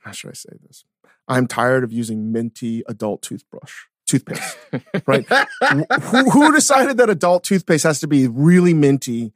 [0.00, 0.84] how should I say this?
[1.28, 3.72] I'm tired of using minty adult toothbrush,
[4.06, 4.58] toothpaste,
[5.06, 5.26] right?
[5.26, 9.32] who, who decided that adult toothpaste has to be really minty,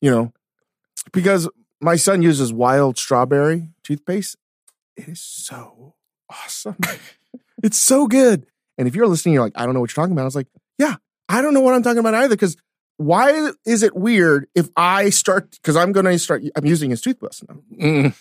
[0.00, 0.32] you know?
[1.12, 1.48] Because
[1.80, 4.36] my son uses wild strawberry toothpaste.
[4.96, 5.94] It is so
[6.30, 6.76] awesome.
[7.62, 8.46] it's so good.
[8.76, 10.22] And if you're listening, you're like, I don't know what you're talking about.
[10.22, 10.96] I was like, yeah,
[11.28, 12.34] I don't know what I'm talking about either.
[12.34, 12.56] Because
[12.96, 15.52] why is it weird if I start?
[15.52, 16.42] Because I'm going to start.
[16.56, 17.56] I'm using his toothbrush now.
[17.80, 18.16] Mm.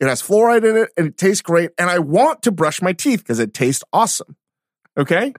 [0.00, 1.70] It has fluoride in it, and it tastes great.
[1.78, 4.36] And I want to brush my teeth because it tastes awesome.
[4.98, 5.32] Okay.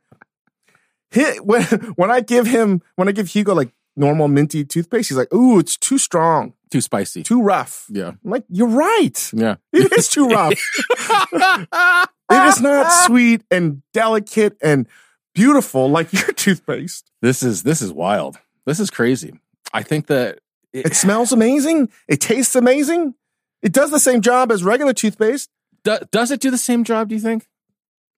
[1.11, 1.63] He- when
[1.95, 5.59] when I give him when I give Hugo like normal minty toothpaste, he's like, "Ooh,
[5.59, 7.23] it's too strong, Too spicy.
[7.23, 8.09] too rough." yeah.
[8.23, 9.31] I'm like, "You're right.
[9.33, 9.55] Yeah.
[9.73, 10.53] It is too rough.
[11.31, 14.87] it is not sweet and delicate and
[15.33, 17.11] beautiful like your toothpaste.
[17.21, 18.37] This is this is wild.
[18.65, 19.39] This is crazy.
[19.73, 20.39] I think that
[20.73, 21.89] It smells amazing.
[22.07, 23.13] It tastes amazing.
[23.61, 25.49] It does the same job as regular toothpaste.
[25.83, 27.09] Do, does it do the same job?
[27.09, 27.47] Do you think?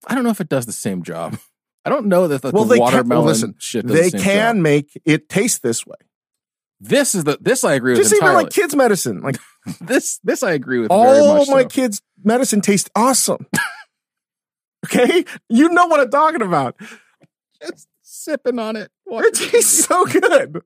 [0.06, 1.38] I don't know if it does the same job.
[1.84, 3.86] I don't know that the, Well, the they can- well, watermelon listen, shit.
[3.86, 4.62] Does They the can job.
[4.62, 5.96] make it taste this way.
[6.78, 9.20] This is the this I agree with Just even like kids' medicine.
[9.20, 9.36] Like
[9.80, 10.88] this this I agree with.
[10.90, 11.68] very all my so.
[11.68, 13.46] kids' medicine tastes awesome.
[14.86, 15.24] okay?
[15.48, 16.76] You know what I'm talking about.
[17.62, 18.90] just sipping on it.
[19.06, 20.62] It tastes so good.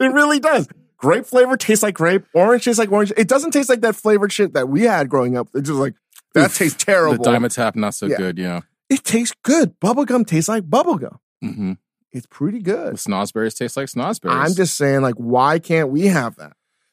[0.00, 0.68] It really does.
[1.02, 2.24] Grape flavor tastes like grape.
[2.32, 3.12] Orange tastes like orange.
[3.16, 5.48] It doesn't taste like that flavored shit that we had growing up.
[5.52, 5.94] It's just like
[6.34, 6.56] that Oof.
[6.58, 7.18] tastes terrible.
[7.18, 7.48] The terrible.
[7.48, 8.16] Dimetapp not so Yeah.
[8.16, 8.38] good.
[8.38, 8.60] Yeah.
[8.88, 9.78] it tastes good.
[9.80, 11.16] Bubblegum tastes like bubblegum.
[11.44, 11.72] Mm-hmm.
[12.12, 12.94] It's pretty The good.
[12.94, 14.30] snozberries taste like snozberries.
[14.34, 16.52] I'm just saying, like, why can't we have that?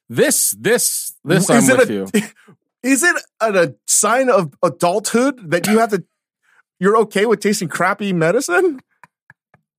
[0.10, 2.24] this this this Is I'm it with a- you.
[2.84, 6.04] Is it a, a sign of adulthood that you have to?
[6.80, 8.80] You're okay with tasting crappy medicine?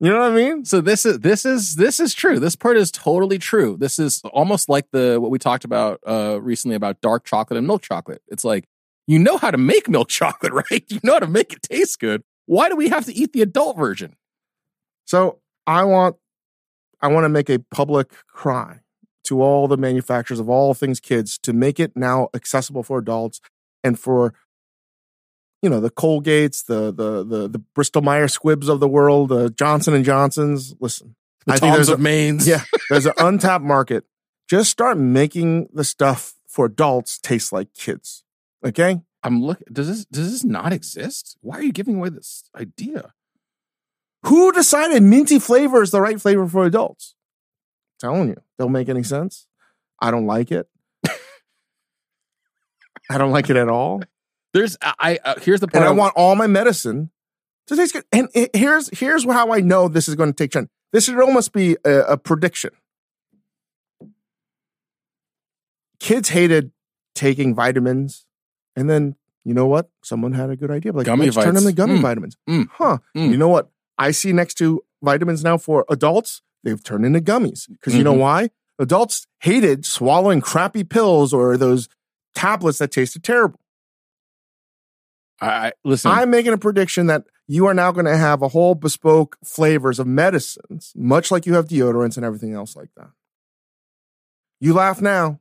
[0.02, 0.64] You know what I mean?
[0.64, 2.38] So this is this is this is true.
[2.38, 3.76] This part is totally true.
[3.78, 7.66] This is almost like the what we talked about uh recently about dark chocolate and
[7.66, 8.22] milk chocolate.
[8.28, 8.64] It's like
[9.06, 10.84] you know how to make milk chocolate, right?
[10.88, 12.22] You know how to make it taste good.
[12.46, 14.16] Why do we have to eat the adult version?
[15.04, 16.16] So I want,
[17.00, 18.80] I want to make a public cry
[19.24, 23.40] to all the manufacturers of all things kids to make it now accessible for adults
[23.84, 24.34] and for,
[25.62, 29.50] you know, the Colgates, the the the the Bristol Myers Squibbs of the world, the
[29.50, 30.74] Johnson and Johnsons.
[30.80, 31.14] Listen,
[31.46, 32.46] The I think Toms there's of Maine's.
[32.48, 34.04] yeah, there's an untapped market.
[34.48, 38.24] Just start making the stuff for adults taste like kids.
[38.64, 39.00] Okay.
[39.22, 39.62] I'm look.
[39.70, 41.36] Does this does this not exist?
[41.42, 43.12] Why are you giving away this idea?
[44.26, 47.14] Who decided minty flavor is the right flavor for adults?
[47.98, 49.46] telling you, don't make any sense.
[50.00, 50.66] I don't like it.
[53.10, 54.02] I don't like it at all.
[54.52, 55.84] There's I, uh, here's the part.
[55.84, 57.10] And I want all my medicine
[57.68, 58.04] to taste good.
[58.12, 60.68] And it- here's here's how I know this is going to take trend.
[60.92, 62.70] This should almost be a, a prediction.
[65.98, 66.72] Kids hated
[67.14, 68.26] taking vitamins,
[68.74, 69.90] and then you know what?
[70.02, 70.92] Someone had a good idea.
[70.92, 72.02] Like, Gummy let's turn them into gummy Mm.
[72.02, 72.36] vitamins.
[72.48, 72.68] Mm.
[72.72, 72.98] Huh?
[73.16, 73.30] Mm.
[73.30, 73.70] You know what?
[73.98, 76.42] I see next to vitamins now for adults.
[76.64, 78.18] They've turned into gummies because you know Mhm.
[78.20, 78.50] why?
[78.78, 81.88] Adults hated swallowing crappy pills or those
[82.34, 83.60] tablets that tasted terrible.
[85.40, 86.10] I, I listen.
[86.10, 89.98] I'm making a prediction that you are now going to have a whole bespoke flavors
[89.98, 93.10] of medicines, much like you have deodorants and everything else like that.
[94.60, 95.40] You laugh now.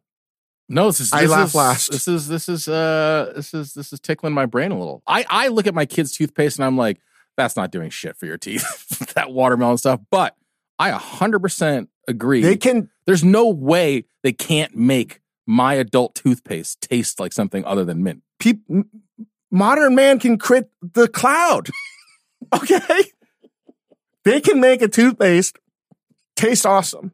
[0.70, 1.14] No, this is.
[1.14, 1.92] I this laugh is, last.
[1.92, 5.02] This is this is uh this is this is tickling my brain a little.
[5.08, 7.00] I I look at my kids' toothpaste and I'm like,
[7.36, 9.14] that's not doing shit for your teeth.
[9.16, 10.00] that watermelon stuff.
[10.12, 10.36] But
[10.78, 12.42] I 100 percent agree.
[12.42, 12.90] They can.
[13.06, 18.22] There's no way they can't make my adult toothpaste taste like something other than mint.
[18.40, 18.88] Peop, m-
[19.52, 21.70] modern man can crit the cloud.
[22.54, 23.04] okay,
[24.24, 25.58] they can make a toothpaste
[26.40, 27.12] taste awesome,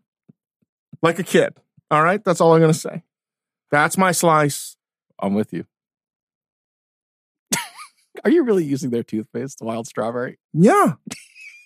[1.02, 1.58] like a kid.
[1.89, 3.04] All right, that's all I'm going to say.
[3.71, 4.78] That's my slice.
[5.19, 5.65] I'm with you.
[8.24, 10.39] Are you really using their toothpaste, wild strawberry?
[10.54, 10.93] Yeah,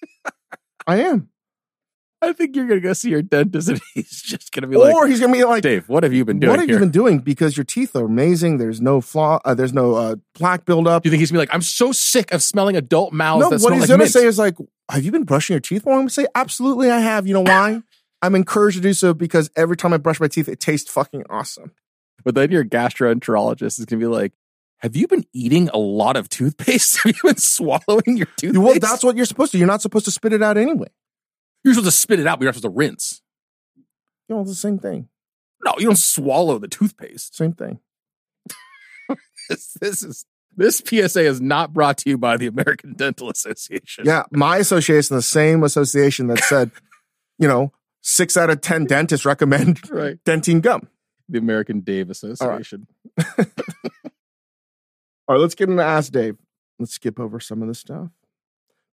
[0.87, 1.29] I am.
[2.21, 5.07] I think you're gonna go see your dentist and he's just gonna be like, or
[5.07, 6.75] he's going to be like, Dave, what have you been doing what have here?
[6.75, 7.19] you been doing?
[7.19, 8.57] Because your teeth are amazing.
[8.57, 9.39] There's no flaw.
[9.45, 11.03] Uh, there's no uh, plaque buildup.
[11.03, 13.49] Do you think he's gonna be like, I'm so sick of smelling adult mouths No,
[13.49, 14.57] what he's like going to say is like,
[14.89, 15.95] have you been brushing your teeth more?
[15.95, 17.25] I'm going to say, absolutely, I have.
[17.25, 17.81] You know why?
[18.21, 21.23] I'm encouraged to do so because every time I brush my teeth, it tastes fucking
[21.29, 21.71] awesome.
[22.25, 24.33] but then your gastroenterologist is gonna be like,
[24.79, 26.97] Have you been eating a lot of toothpaste?
[27.03, 28.57] have you been swallowing your toothpaste?
[28.57, 29.57] Well, that's what you're supposed to.
[29.57, 30.89] You're not supposed to spit it out anyway.
[31.63, 33.21] You're supposed to spit it out, but you're not supposed to rinse.
[34.27, 35.09] You know, it's the same thing.
[35.63, 37.35] No, you don't swallow the toothpaste.
[37.35, 37.79] Same thing.
[39.49, 44.05] this, this is this PSA is not brought to you by the American Dental Association.
[44.05, 46.71] Yeah, my association, the same association that said,
[47.37, 50.17] you know, six out of 10 dentists recommend Right.
[50.25, 50.89] Dentyne gum.
[51.29, 52.87] The American Dave Association.
[53.19, 53.35] All
[55.29, 56.37] right, let's get into Ask Dave.
[56.79, 58.09] Let's skip over some of this stuff.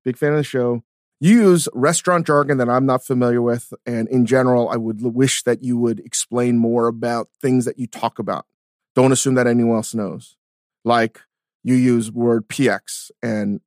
[0.05, 0.85] Big fan of the show.
[1.19, 3.73] You use restaurant jargon that I'm not familiar with.
[3.87, 7.87] And in general, I would wish that you would explain more about things that you
[7.87, 8.47] talk about.
[8.95, 10.37] Don't assume that anyone else knows.
[10.85, 11.21] Like
[11.65, 13.61] you use word PX and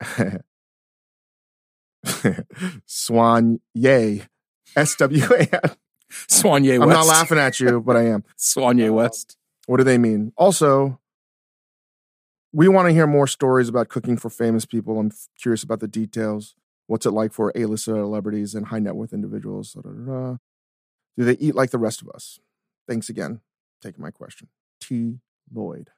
[2.85, 4.23] swan yay.
[4.75, 5.75] S W A N.
[6.63, 6.79] Yay.
[6.79, 6.89] West.
[6.89, 8.23] I'm not laughing at you, but I am.
[8.35, 9.38] Swan Yay um, West.
[9.67, 10.33] What do they mean?
[10.38, 10.99] Also,
[12.51, 14.99] we want to hear more stories about cooking for famous people.
[14.99, 16.55] I'm curious about the details.
[16.89, 19.73] What's it like for A-list celebrities and high net worth individuals?
[19.73, 20.38] Da, da, da.
[21.15, 22.39] Do they eat like the rest of us?
[22.88, 23.41] Thanks again.
[23.80, 24.47] Taking my question.
[24.82, 25.19] T.
[25.54, 25.91] Lloyd.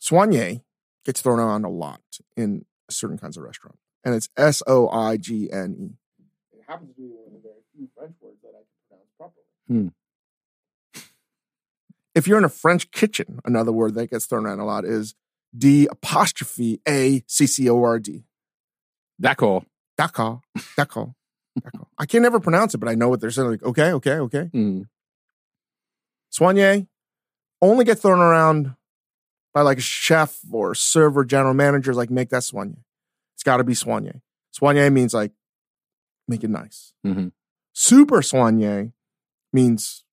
[0.00, 0.62] Soigné
[1.04, 2.02] gets thrown around a lot
[2.36, 5.96] in certain kinds of restaurant, and it's S O I G N E.
[6.52, 9.10] It happens to be one of the very few French words that I can pronounce
[9.18, 9.44] properly.
[9.66, 9.88] Hmm.
[12.14, 15.16] If you're in a French kitchen, another word that gets thrown around a lot is
[15.56, 18.24] D apostrophe A C C O R D.
[19.20, 19.64] D'accord.
[19.96, 20.40] D'accord,
[20.76, 21.14] d'accord,
[21.62, 21.86] d'accord.
[21.96, 23.48] I can't never pronounce it, but I know what they're saying.
[23.48, 24.50] Like, okay, okay, okay.
[24.52, 24.86] Mm.
[26.32, 26.88] Soigné
[27.62, 28.74] only get thrown around
[29.52, 32.78] by like a chef or server general managers, like make that soigné.
[33.34, 34.20] It's got to be soigné.
[34.52, 35.30] Soigné means like
[36.26, 36.92] make it nice.
[37.06, 37.30] Mhm.
[37.72, 38.92] Super soigné
[39.52, 40.04] means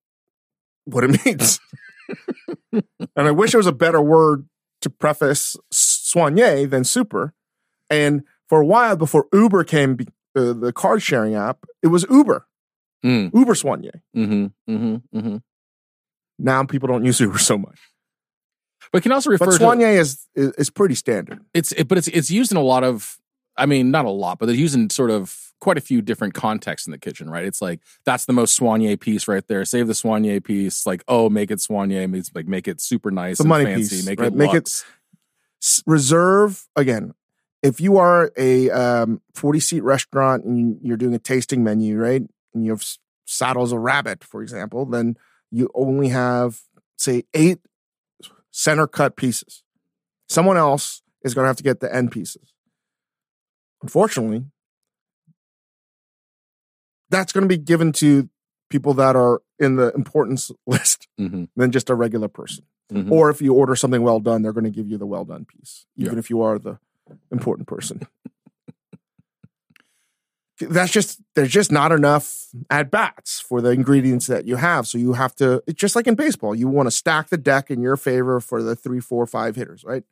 [0.85, 1.59] what it means.
[2.71, 4.45] and I wish there was a better word
[4.81, 7.33] to preface soigné than super.
[7.89, 9.97] And for a while before Uber came,
[10.35, 12.45] uh, the card sharing app, it was Uber,
[13.03, 13.33] Mm.
[13.33, 13.91] Uber soigné.
[14.15, 14.45] Mm-hmm.
[14.71, 15.17] Mm-hmm.
[15.17, 15.37] Mm-hmm.
[16.37, 17.79] Now people don't use Uber so much.
[18.91, 21.39] But can also refer But to soigné is, is is pretty standard.
[21.53, 23.17] it's it, but it's it's used in a lot of
[23.57, 26.33] I mean not a lot, but it's used in sort of quite a few different
[26.33, 27.45] contexts in the kitchen, right?
[27.45, 29.63] It's like that's the most soigné piece right there.
[29.63, 33.37] Save the soigné piece, like oh, make it soigné means like make it super nice,
[33.37, 34.27] The and money fancy, piece, make right?
[34.27, 34.83] it Make it- luxe.
[35.63, 37.13] S- reserve again
[37.61, 42.23] if you are a um, 40 seat restaurant and you're doing a tasting menu right
[42.55, 42.83] and you have
[43.25, 45.15] saddles of rabbit for example then
[45.51, 46.61] you only have
[46.97, 47.59] say eight
[48.49, 49.61] center cut pieces
[50.27, 52.51] someone else is going to have to get the end pieces
[53.83, 54.43] unfortunately
[57.11, 58.27] that's going to be given to
[58.69, 61.49] people that are in the importance list Mhm.
[61.55, 63.11] than just a regular person Mhm.
[63.11, 65.45] or if you order something well done, they're going to give you the well done
[65.45, 66.19] piece, even Yeah.
[66.19, 66.79] if you are the
[67.31, 68.01] important person.
[70.59, 74.85] That's just there's just not enough at bats for the ingredients that you have.
[74.85, 77.71] So you have to it's just like in baseball, you want to stack the deck
[77.71, 80.03] in your favor for the three, four, five hitters, right?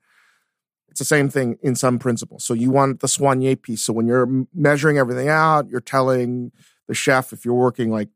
[0.90, 2.40] It's the same thing in some principle.
[2.40, 3.84] So you want the soigné piece.
[3.84, 6.52] So when you're measuring everything out, you're telling
[6.90, 8.10] the chef if you're working like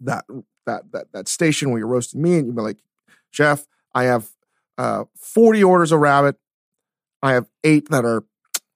[0.00, 0.24] that
[0.64, 2.78] that that that station where you're roasting meat, you'd be like,
[3.30, 4.30] Chef, I have
[4.78, 6.36] uh, 40 orders of rabbit.
[7.22, 8.24] I have eight that are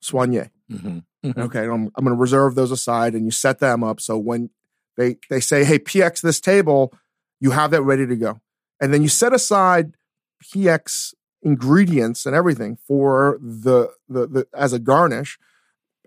[0.02, 0.50] soigné.
[0.70, 1.04] Mhm.
[1.24, 4.50] Okay, I'm, I'm going to reserve those aside, and you set them up so when
[4.98, 6.92] they they say, "Hey, PX this table,"
[7.40, 8.40] you have that ready to go,
[8.80, 9.94] and then you set aside
[10.42, 15.38] PX ingredients and everything for the the, the as a garnish.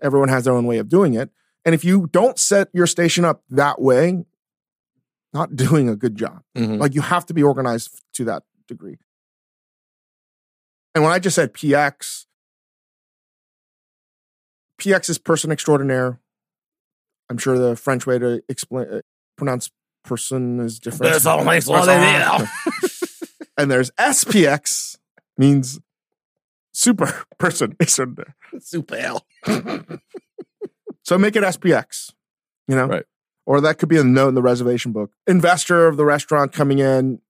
[0.00, 1.30] Everyone has their own way of doing it,
[1.68, 4.24] and if you don't set your station up that way,
[5.34, 6.40] not doing a good job.
[6.56, 6.78] Mhm.
[6.80, 8.96] Like you have to be organized to that degree.
[10.94, 12.24] And when I just said PX,
[14.80, 16.18] PX is person extraordinaire.
[17.28, 19.00] I'm sure the French way to explain uh,
[19.36, 19.70] pronounce
[20.04, 21.12] person is different.
[23.58, 24.96] And there's SPX
[25.36, 25.78] means
[26.72, 28.34] super person extraordinaire.
[28.58, 29.20] Super.
[31.08, 32.12] So make it SPX,
[32.66, 32.84] you know?
[32.84, 33.04] Right.
[33.46, 35.10] Or that could be a note in the reservation book.
[35.26, 37.22] Investor of the restaurant coming in,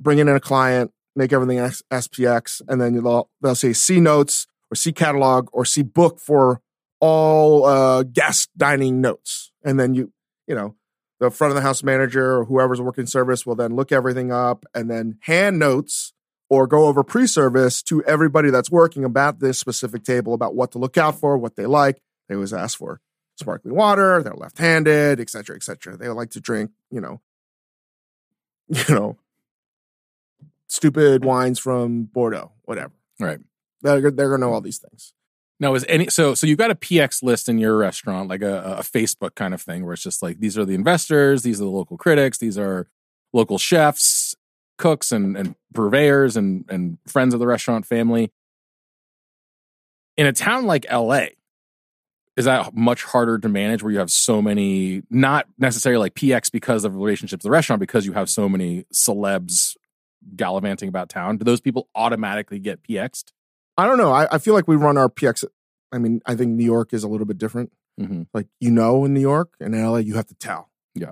[0.00, 4.74] bringing in a client, make everything SPX, and then they'll, they'll say C notes or
[4.74, 6.60] C catalog or C book for
[7.00, 9.50] all uh, guest dining notes.
[9.64, 10.12] And then you,
[10.46, 10.76] you know,
[11.18, 14.66] the front of the house manager or whoever's working service will then look everything up
[14.74, 16.12] and then hand notes
[16.50, 20.78] or go over pre-service to everybody that's working about this specific table about what to
[20.78, 22.02] look out for, what they like.
[22.28, 23.00] They always ask for
[23.42, 24.22] sparkling water.
[24.22, 25.96] They're left-handed, etc., cetera, et cetera.
[25.96, 27.20] They like to drink, you know,
[28.68, 29.18] you know,
[30.68, 32.92] stupid wines from Bordeaux, whatever.
[33.20, 33.40] Right.
[33.82, 35.12] They're, they're gonna know all these things.
[35.62, 38.78] Now, is any so so you've got a PX list in your restaurant, like a,
[38.78, 41.64] a Facebook kind of thing, where it's just like these are the investors, these are
[41.64, 42.88] the local critics, these are
[43.32, 44.34] local chefs,
[44.76, 48.32] cooks and and purveyors and and friends of the restaurant family.
[50.16, 51.26] In a town like LA,
[52.36, 56.50] is that much harder to manage where you have so many not necessarily like PX
[56.50, 59.76] because of relationships the restaurant because you have so many celebs
[60.34, 61.36] gallivanting about town?
[61.36, 63.32] Do those people automatically get PX'd?
[63.76, 64.12] I don't know.
[64.12, 65.44] I, I feel like we run our PX.
[65.92, 67.72] I mean, I think New York is a little bit different.
[68.00, 68.22] Mm-hmm.
[68.32, 70.70] Like you know, in New York and in LA, you have to tell.
[70.94, 71.10] Yeah.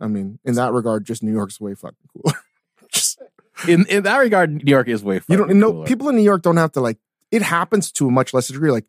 [0.00, 2.32] I mean, in that regard, just New York's way fucking cool.
[2.92, 3.20] just
[3.66, 6.42] In in that regard, New York is way you don't know people in New York
[6.42, 6.98] don't have to like.
[7.30, 8.84] It happens to a much lesser degree, like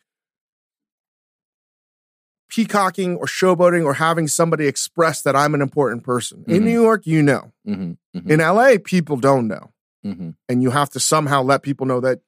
[2.53, 6.43] peacocking or showboating or having somebody express that I'm an important person.
[6.47, 6.65] In Mhm.
[6.65, 7.51] New York, you know.
[7.67, 9.71] Mhm, mhm, In LA, people don't know.
[10.05, 10.35] mhm.
[10.49, 12.19] and you have to somehow let people know that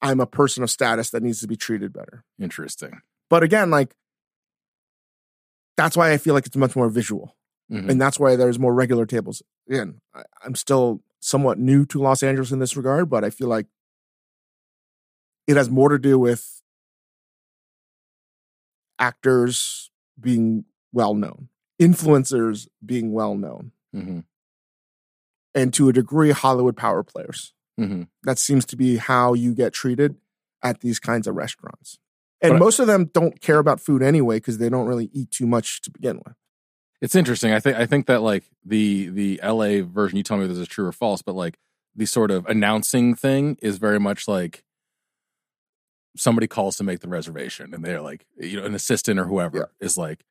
[0.00, 2.24] I'm a person of status that needs to be treated better.
[2.38, 3.00] Interesting.
[3.28, 3.94] But again, like
[5.76, 7.36] that's why I feel like it's much more visual,
[7.70, 7.90] Mhm.
[7.90, 9.42] and that's why there's more regular tables.
[9.68, 13.48] Again, I, I'm still somewhat new to Los Angeles in this regard, but I feel
[13.48, 13.66] like
[15.48, 16.62] it has more to do with
[19.08, 21.48] actors being well known,
[21.80, 24.24] influencers being well known, Mhm,
[25.54, 27.52] and to a degree, Hollywood power players.
[27.80, 28.06] mhm.
[28.22, 30.14] that seems to be how you get treated
[30.62, 31.98] at these kinds of restaurants.
[32.40, 35.10] And But I- most of them don't care about food anyway because they don't really
[35.12, 36.36] eat too much to begin with.
[37.00, 37.52] It's interesting.
[37.52, 40.16] I think I think that like the the LA version.
[40.16, 41.58] You tell me if this is true or false, but like
[41.96, 44.63] the sort of announcing thing is very much like
[46.16, 49.56] somebody calls to make the reservation, and they're like, you know, an assistant or whoever
[49.58, 49.64] Yeah.
[49.86, 50.24] is like,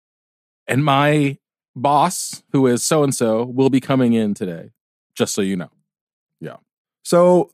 [0.67, 1.37] and my
[1.75, 4.71] boss, who is so and so, will be coming in today,
[5.15, 5.71] just so you know.
[6.39, 6.57] Yeah.
[7.03, 7.51] So,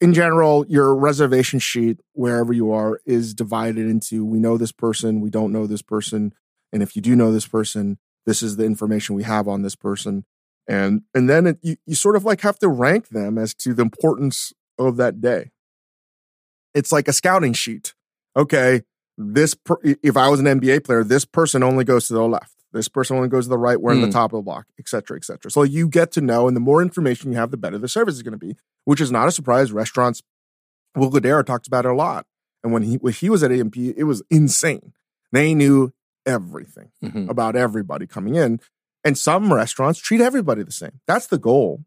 [0.00, 5.20] in general, your reservation sheet, wherever you are, is divided into we know this person,
[5.20, 6.32] we don't know this person.
[6.72, 9.74] And if you do know this person, this is the information we have on this
[9.74, 10.24] person.
[10.68, 13.72] And and then it, you, you sort of like have to rank them as to
[13.74, 15.50] the importance of that day.
[16.78, 17.94] It's like a scouting sheet.
[18.36, 18.82] Okay,
[19.16, 22.54] this per, if I was an NBA player, this person only goes to the left.
[22.72, 23.80] This person only goes to the right.
[23.80, 24.12] We're in the Hmm.
[24.12, 25.50] top of the block, et cetera, et cetera.
[25.50, 28.14] So you get to know, and the more information you have, the better the service
[28.14, 28.56] is going to be.
[28.84, 29.72] Which is not a surprise.
[29.72, 30.22] Restaurants,
[30.96, 32.26] Will Guidara talks about it a lot.
[32.62, 34.92] And when he when he was at EMP, it was insane.
[35.32, 35.92] They knew
[36.26, 37.28] everything Mhm.
[37.28, 38.60] about everybody coming in.
[39.04, 41.00] And some restaurants treat everybody the same.
[41.06, 41.84] That's the goal.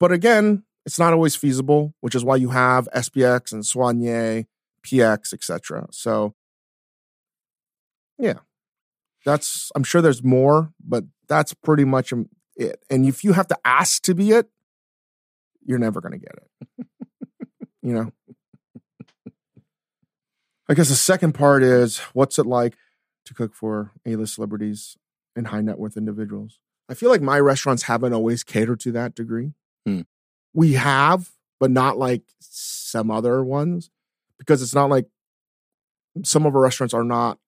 [0.00, 4.46] But again, it's not always feasible, which is why you have SPX and Soigné,
[4.82, 5.86] PX, etc.
[5.90, 6.34] So
[8.18, 8.38] yeah.
[9.26, 12.82] That's I'm sure there's more, but that's pretty much um, it.
[12.88, 14.48] And if you have to ask to be it,
[15.62, 16.86] you're never going to get it.
[17.82, 18.12] you know.
[20.70, 22.78] I guess the second part is what's it like
[23.26, 24.96] to cook for A-list celebrities
[25.36, 26.60] and high net worth individuals.
[26.88, 29.52] I feel like my restaurants haven't always catered to that degree.
[29.84, 30.02] Hmm.
[30.58, 33.90] We have, but not like some other ones,
[34.38, 35.06] because it's not like
[36.24, 37.38] some of our restaurants are not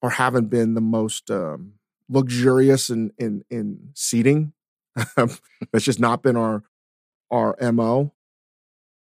[0.00, 1.74] or haven't been the most um,
[2.08, 4.54] luxurious in in in seating.
[5.14, 6.62] That's just not been our
[7.30, 8.14] our mo.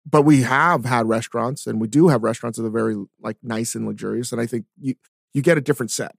[0.05, 3.73] But we have had restaurants, and we do have restaurants that are very like nice
[3.73, 4.31] and luxurious.
[4.31, 4.93] And I think you
[5.33, 6.15] you get a different set.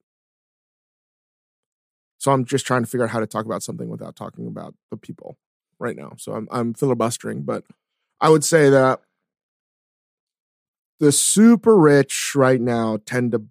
[2.19, 4.75] So I'm just trying to figure out how to talk about something without talking about
[4.91, 5.39] the people
[5.79, 6.13] right now.
[6.19, 7.65] So I'm I'm filibustering, but
[8.21, 9.01] I would say that
[11.01, 13.43] the super rich right now tend to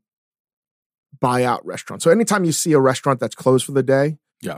[1.19, 2.03] buy out restaurants.
[2.03, 4.57] So anytime you see a restaurant that's closed for the day, Yeah.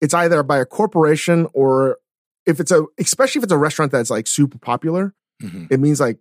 [0.00, 1.98] it's either by a corporation or
[2.46, 5.70] if it's a especially if it's a restaurant that's like super popular, Mhm.
[5.70, 6.18] it means like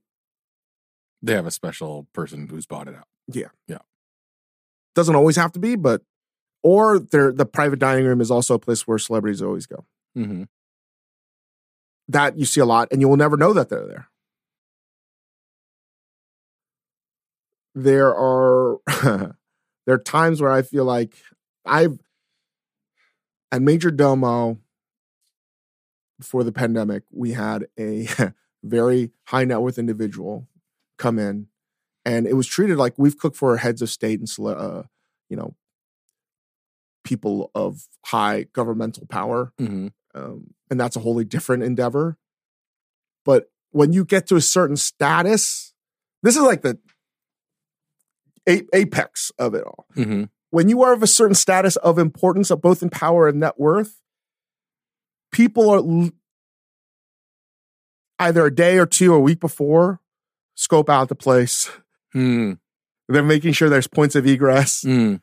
[1.21, 3.07] They have a special person who's bought it out.
[3.27, 3.79] Yeah, yeah.
[4.95, 6.01] Doesn't always have to be, but
[6.63, 9.85] or the private dining room is also a place where celebrities always go.
[10.13, 10.43] hmm
[12.09, 14.09] That you see a lot, and you will never know that they're there.
[17.75, 18.79] There are
[19.85, 21.15] there are times where I feel like
[21.65, 21.99] I've
[23.51, 24.57] at Majordomo
[26.19, 28.07] before the pandemic, we had a
[28.63, 30.47] very high net worth individual
[30.97, 31.47] come in,
[32.05, 34.83] and it was treated like we've cooked for heads of state and uh,
[35.29, 35.55] you know
[37.03, 42.17] people of high governmental power hmm um, and that's a wholly different endeavor.
[43.25, 45.73] But when you get to a certain status,
[46.23, 46.79] this is like the
[48.73, 49.85] apex of it all.
[49.93, 53.39] hmm When you are of a certain status of importance, of both in power and
[53.39, 54.01] net worth,
[55.31, 56.09] people are l-
[58.17, 59.99] either a day or two, or a week before,
[60.55, 61.69] scope out the place.
[62.15, 62.57] mm
[63.07, 64.83] They're making sure there's points of egress.
[64.83, 65.21] Mm.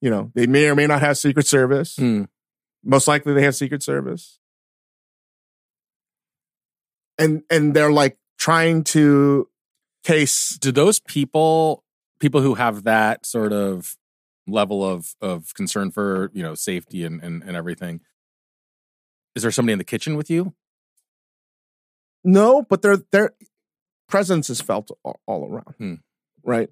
[0.00, 1.96] You know, they may or may not have Secret Service.
[1.96, 2.28] Mm.
[2.88, 4.40] Most likely they have Secret Service.
[7.18, 9.48] And and they're like trying to
[10.04, 11.84] case Do those people,
[12.18, 13.96] people who have that sort of
[14.46, 18.00] level of of concern for you know safety and and, and everything,
[19.36, 20.54] is there somebody in the kitchen with you?
[22.24, 23.32] no, but their their
[24.08, 25.74] presence is felt all, all around.
[25.78, 25.94] Hmm.
[26.44, 26.70] Right?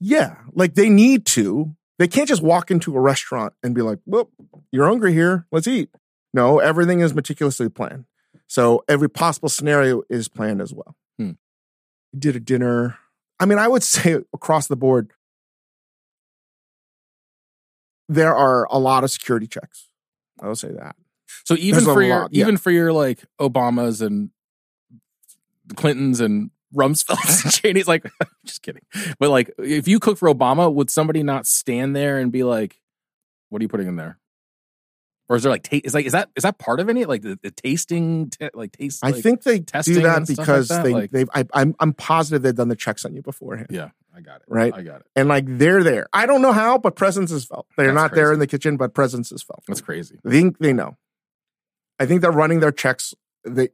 [0.00, 1.76] Yeah, like they need to.
[1.98, 4.30] They can't just walk into a restaurant and be like, "Well,
[4.70, 5.46] you're hungry here.
[5.52, 5.90] Let's eat."
[6.34, 8.06] No, everything is meticulously planned.
[8.46, 10.96] So every possible scenario is planned as well.
[11.18, 11.32] Hmm.
[12.18, 12.98] Did a dinner.
[13.38, 15.12] I mean, I would say across the board,
[18.08, 19.88] there are a lot of security checks.
[20.40, 20.96] I will say that.
[21.44, 22.44] So even There's for your lot, yeah.
[22.44, 24.30] even for your like Obamas and
[25.76, 28.04] Clintons and Rumsfelds and Cheney's, like
[28.44, 28.82] just kidding.
[29.18, 32.80] But like, if you cook for Obama, would somebody not stand there and be like,
[33.50, 34.18] "What are you putting in there?"
[35.28, 37.38] Or is there like is like is that is that part of any like the,
[37.42, 39.00] the tasting t- like taste?
[39.02, 40.82] I like- think they do that stuff like because that?
[40.84, 41.30] they Like- they've.
[41.34, 44.46] I, I'm I'm positive they've done the checks on you beforehand, yeah, I got it.
[44.48, 44.74] Right?
[44.74, 45.06] I got it.
[45.16, 46.06] and like they're there.
[46.12, 47.66] I don't know how, but presence is felt.
[47.78, 49.62] They're That's not there in the kitchen, but presence is felt.
[49.68, 50.18] That's crazy.
[50.26, 50.96] I think they know.
[51.98, 53.14] I think they're running their checks.
[53.44, 53.68] They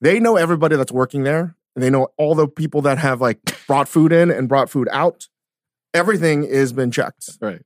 [0.00, 1.54] they know everybody that's working there.
[1.76, 5.28] They know all the people that have like brought food in and brought food out.
[5.92, 7.30] Everything has been checked.
[7.40, 7.62] Right.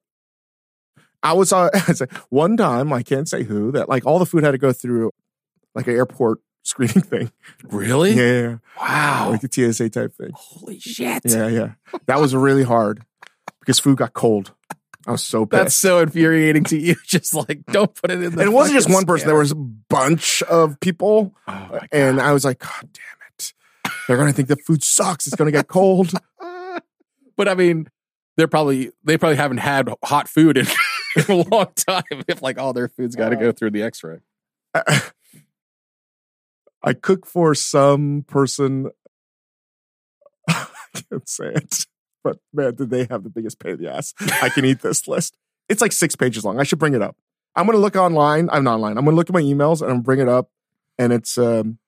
[1.22, 1.70] I was uh,
[2.28, 5.10] one time, I can't say who, that like all the food had to go through
[5.74, 7.32] like an airport screening thing.
[7.64, 8.12] Really?
[8.12, 8.58] Yeah.
[8.80, 9.30] Wow.
[9.30, 10.30] Like a TSA type thing.
[10.34, 11.22] Holy shit.
[11.24, 11.72] Yeah, yeah.
[12.06, 13.02] That was really hard
[13.60, 14.52] because food got cold.
[15.06, 15.58] I was so pissed.
[15.58, 16.96] That's so infuriating to you.
[17.06, 18.40] Just like don't put it in the.
[18.40, 19.26] and it wasn't just one person.
[19.26, 21.34] There was a bunch of people.
[21.46, 21.80] Oh.
[21.90, 23.17] And I was like, God damn it.
[24.08, 25.26] They're going to think the food sucks.
[25.26, 26.12] It's going to get cold.
[27.36, 27.88] but I mean,
[28.38, 30.66] they're probably they probably haven't had hot food in,
[31.16, 32.24] in a long time.
[32.26, 34.20] If like all their food's got to go through the X-ray.
[36.82, 38.90] I cook for some person.
[40.48, 40.66] I
[41.10, 41.86] can't say it,
[42.24, 44.14] but man, did they have the biggest pain in the ass?
[44.40, 45.36] I can eat this list.
[45.68, 46.58] It's like six pages long.
[46.58, 47.16] I should bring it up.
[47.54, 48.48] I'm going to look online.
[48.50, 48.96] I'm not online.
[48.96, 50.50] I'm going to look at my emails and I'm bring it up,
[50.96, 51.78] and it's um,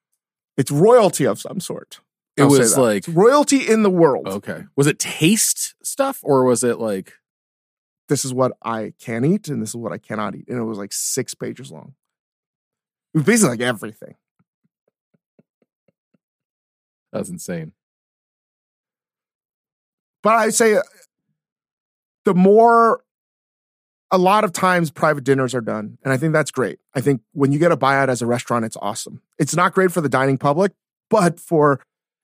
[0.58, 2.00] it's royalty of some sort.
[2.36, 4.26] It I'll was like royalty in the world.
[4.28, 4.64] okay.
[4.76, 7.14] Was it taste stuff or was it like
[8.08, 10.64] This is what I can eat, and this is what I cannot eat, and it
[10.64, 11.94] was like six pages long.
[13.14, 14.14] It was basically like everything.
[17.12, 17.72] that's insane?
[20.22, 20.82] but I say uh,
[22.24, 23.02] the more
[24.12, 26.78] a lot of times private dinners are done, and I think that's great.
[26.94, 29.22] I think when you get a buyout as a restaurant, it's awesome.
[29.38, 30.72] It's not great for the dining public,
[31.08, 31.80] but for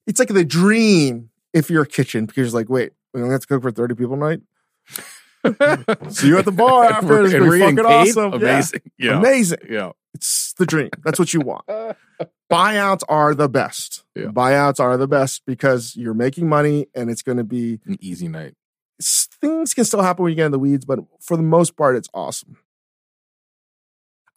[0.07, 3.41] it's like the dream if you're a kitchen because you're like, wait, we only have
[3.43, 4.41] to cook for 30 people tonight.
[6.13, 7.25] See you at the bar after.
[7.25, 7.85] It's and gonna be fucking paid?
[7.85, 8.33] awesome.
[8.35, 8.81] Amazing.
[8.99, 9.19] Yeah.
[9.19, 9.59] Amazing.
[9.71, 9.93] Yeah.
[10.15, 10.91] It's the dream.
[11.05, 11.65] That's what you want.
[12.51, 14.05] Buyouts are the best.
[14.15, 14.27] Yeah.
[14.27, 18.29] Buyouts are the best because you're making money and it's going to be An easy
[18.29, 18.55] night.
[19.01, 21.97] things can still happen when you get in the weeds, but for the most part,
[21.97, 22.57] it's awesome.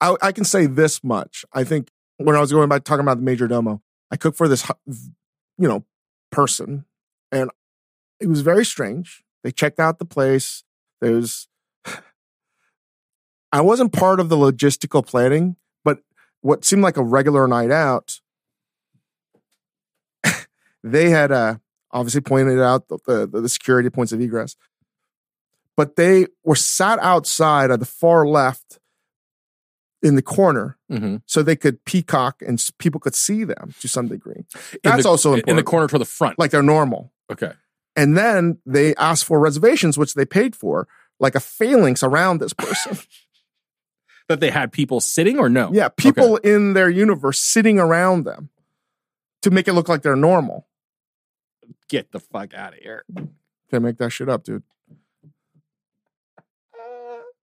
[0.02, 1.46] I, I can say this much.
[1.54, 4.70] I think when I was going back talking about the Majordomo, I cooked for this,
[5.60, 5.84] you know,
[6.32, 6.86] person,
[7.32, 7.52] and
[8.20, 9.24] it was very strange.
[9.44, 10.64] They checked out the place.
[11.02, 11.48] There's,
[13.52, 16.00] I wasn't part of the logistical planning, but
[16.42, 18.20] what seemed like a regular night out,
[20.84, 21.56] they had uh,
[21.92, 24.56] obviously pointed out the, the, the security points of egress,
[25.76, 28.79] but they were sat outside at the far left
[30.02, 31.18] in the corner Mm-hmm.
[31.28, 34.44] so they could peacock and people could see them to some degree.
[34.84, 35.50] That's also important.
[35.50, 36.40] in the corner to the front.
[36.40, 37.12] Like they're normal.
[37.32, 37.52] okay.
[37.96, 40.88] And then they asked for reservations, which they paid for,
[41.20, 42.98] like a phalanx around this person.
[44.30, 45.72] That they had people sitting or no?
[45.74, 48.50] yeah, people in their universe sitting around them
[49.42, 50.68] to make it look like they're normal.
[51.88, 53.06] Get the fuck out of here.
[53.72, 54.62] Can't make that shit up, dude.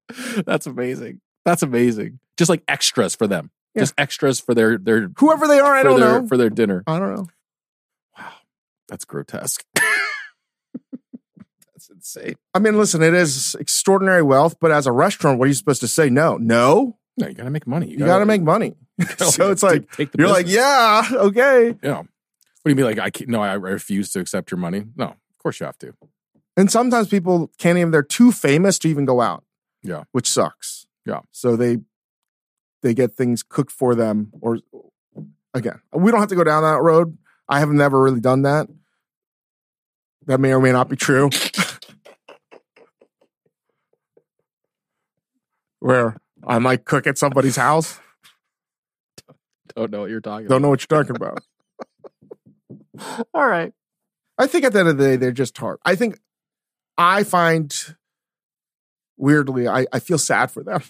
[0.47, 1.21] That's amazing.
[1.45, 2.21] That's amazing.
[2.37, 3.51] Just like extras for them.
[3.75, 3.83] Yeah.
[3.83, 6.29] Just extras for their their Whoever they are, I don't their, know.
[6.29, 6.83] for their dinner.
[6.87, 7.27] I don't know.
[8.19, 8.33] Wow.
[8.89, 9.65] That's grotesque.
[11.73, 12.37] That's insane.
[12.55, 15.81] I mean, listen, it is extraordinary wealth, but as a restaurant, what are you supposed
[15.81, 16.09] to say?
[16.09, 17.91] No, no, No, you gotta make money.
[17.91, 18.77] you, got to make money.
[19.19, 21.75] so it's like, take the you're like, yeah, okay.
[21.83, 21.99] yeah.
[21.99, 22.07] What
[22.65, 22.87] do you mean?
[22.87, 24.87] Like I can't, no, I refuse to accept your money.
[24.97, 25.93] No, of course you have to.
[26.57, 29.45] And sometimes people can't even, they're too famous to even go out.
[29.83, 30.05] Yeah.
[30.13, 30.87] Which sucks.
[31.05, 31.21] Yeah.
[31.31, 31.79] So they,
[32.87, 34.61] they get things cooked for them or
[35.53, 37.19] again, we don't have to go down that road.
[37.49, 38.69] I have never really done that.
[40.27, 41.31] That may or may not be true.
[45.81, 46.17] where
[46.47, 47.99] I might cook at somebody's house.
[49.75, 51.43] Don't know what you're talking Don't know what you're talking about.
[53.35, 53.73] All right.
[54.39, 55.79] I think at the end of the day, they're just hard.
[55.85, 56.19] I think
[56.97, 57.75] I find
[59.17, 60.83] weirdly, I, I feel sad for them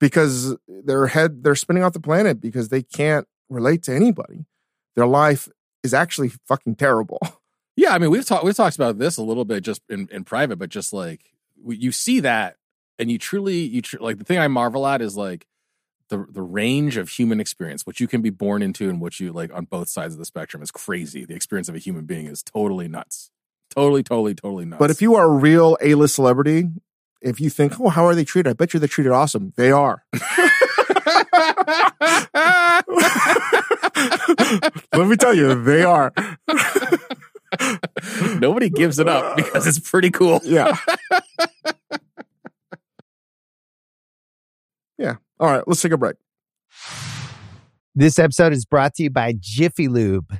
[0.00, 4.46] because their head they're spinning off the planet because they can't relate to anybody.
[4.96, 5.48] Their life
[5.82, 7.20] is actually fucking terrible.
[7.78, 10.24] Yeah, I mean, we've talked we've talked about this a little bit just in, in
[10.24, 11.30] private, but just like
[11.64, 12.56] you see that,
[12.98, 15.46] and you truly you tr- like the thing I marvel at is like
[16.08, 19.32] the the range of human experience, what you can be born into, and what you
[19.32, 21.24] like on both sides of the spectrum is crazy.
[21.24, 23.30] The experience of a human being is totally nuts,
[23.70, 24.80] totally, totally, totally nuts.
[24.80, 26.64] But if you are a real A list celebrity,
[27.20, 28.50] if you think, oh, how are they treated?
[28.50, 29.52] I bet you they're treated awesome.
[29.56, 30.04] They are.
[34.94, 36.12] Let me tell you, they are.
[38.38, 40.40] nobody gives it up because it's pretty cool.
[40.48, 40.76] Yeah.
[44.96, 45.16] yeah.
[45.38, 46.16] All right, let's take a break.
[47.94, 50.38] This episode is brought to you by Jiffy Lube.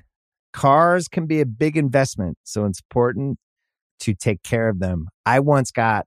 [0.52, 3.38] Cars can be a big investment, so it's important
[4.00, 5.08] to take care of them.
[5.26, 6.06] I once got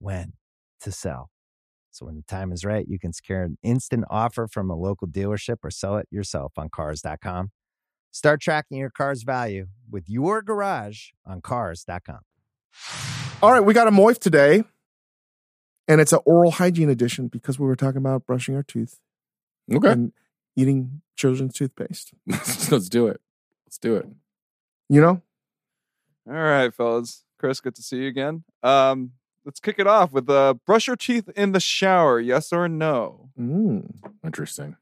[0.00, 0.32] when
[0.80, 1.30] to sell.
[1.90, 5.08] So when the time is right, you can secure an instant offer from a local
[5.08, 7.50] dealership or sell it yourself on Cars.com.
[8.12, 12.20] Start tracking your car's value with your garage on Cars.com.
[13.42, 14.64] All right, we got a moif today,
[15.88, 18.98] and it's an oral hygiene edition because we were talking about brushing our teeth
[19.72, 20.12] Okay, and
[20.56, 22.12] eating children's toothpaste.
[22.26, 23.20] let's do it.
[23.66, 24.06] Let's do it.
[24.88, 25.22] You know,
[26.28, 27.24] All right, fellas.
[27.38, 28.44] Chris, good to see you again.
[28.62, 29.12] Um,
[29.44, 33.30] let's kick it off with uh, brush your teeth in the shower, yes or no?
[33.38, 33.90] mm.
[34.24, 34.76] Interesting.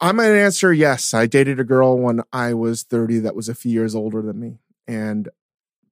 [0.00, 1.14] I'm going to answer yes.
[1.14, 4.38] I dated a girl when I was 30 that was a few years older than
[4.38, 4.58] me.
[4.86, 5.28] And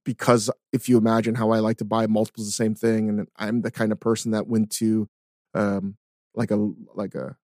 [0.04, 3.28] because if you imagine how I like to buy multiples of the same thing, and
[3.36, 5.08] I'm the kind of person that went to
[5.54, 5.96] um,
[6.34, 7.36] like a like a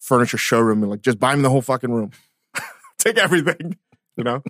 [0.00, 2.10] furniture showroom and like just buy me the whole fucking room.
[2.98, 3.78] Take everything.
[4.16, 4.42] You know?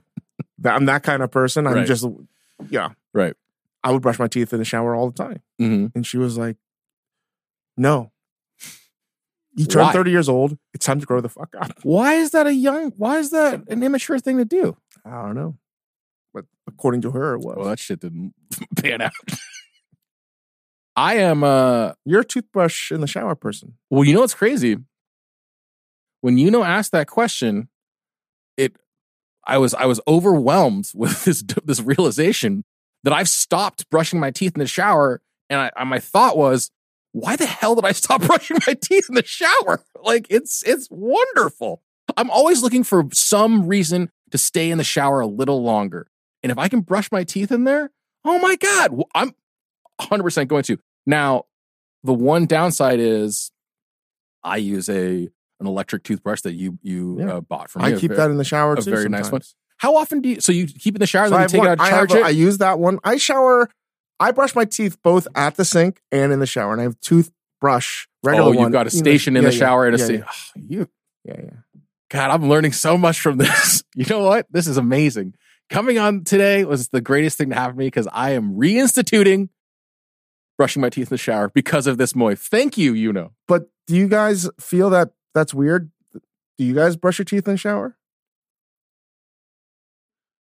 [0.63, 1.67] That- I'm that kind of person.
[1.67, 1.87] I'm Right.
[1.87, 2.07] just
[2.71, 2.91] yeah.
[3.13, 3.35] Right.
[3.85, 5.43] I would brush my teeth in the shower all the time.
[5.59, 6.57] hmm And she was like,
[7.77, 8.11] No.
[9.55, 9.93] You turn Why?
[9.93, 10.57] 30 years old.
[10.73, 11.73] It's time to grow the fuck up.
[11.83, 12.93] Why is that a young?
[12.97, 14.77] Why is that an immature thing to do?
[15.05, 15.59] I don't know.
[16.33, 17.57] But according to her, it was.
[17.59, 18.33] Well, that shit didn't
[18.77, 19.13] pan out.
[20.97, 21.43] I am.
[21.45, 23.75] uh You're a toothbrush in the shower person.
[23.91, 24.79] Well, you know what's crazy?
[26.21, 27.69] When you know asked that question,
[29.45, 32.65] I was I was overwhelmed with this this realization
[33.05, 35.21] that I've stopped brushing my teeth in the shower,
[35.51, 36.71] and I, my thought was,
[37.11, 39.83] why the hell did I stop brushing my teeth in the shower?
[40.05, 41.81] Like it's it's wonderful.
[42.17, 46.09] I'm always looking for some reason to stay in the shower a little longer,
[46.43, 47.93] and if I can brush my teeth in there,
[48.25, 49.37] oh my god, I'm
[49.99, 50.77] 100 percent going to.
[51.07, 51.45] Now,
[52.03, 53.53] the one downside is
[54.43, 55.29] I use a
[55.63, 57.35] an electric toothbrush that you you Yeah.
[57.37, 58.91] uh, bought from I keep that in the shower a too.
[58.91, 59.41] very nice one.
[59.79, 60.41] How often do you?
[60.41, 61.91] So you keep it in the shower, So I then take it one- out, I
[61.91, 62.25] charge a- it.
[62.25, 62.99] I use that one.
[63.05, 63.69] I shower.
[64.21, 67.01] I brush my teeth both at the sink and in the shower, and I have
[67.01, 68.71] toothbrush regular oh, you've one.
[68.73, 70.23] got a station in yeah, the yeah, shower and a yeah.
[70.27, 70.33] Oh,
[70.69, 70.89] you
[71.25, 71.51] Yeah, yeah.
[72.11, 73.83] God, I'm learning so much from this.
[73.97, 74.47] You know what?
[74.51, 75.35] This is amazing.
[75.71, 79.49] Coming on today was the greatest thing to happen to me because I am reinstituting
[80.59, 82.39] brushing my teeth in the shower because of this moif.
[82.39, 83.33] Thank you, you know.
[83.49, 85.91] But do you guys feel that that's weird?
[86.13, 87.97] Do you guys brush your teeth in the shower?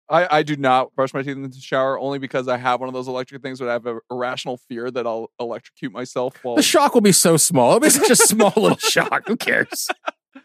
[0.10, 2.90] I, I do not brush my teeth in the shower only because I have one
[2.90, 6.56] of those electric things but I have a irrational fear that I'll electrocute myself while
[6.56, 7.70] The shock will be so small.
[7.70, 9.24] It'll be such a small little shock.
[9.28, 9.88] Who cares?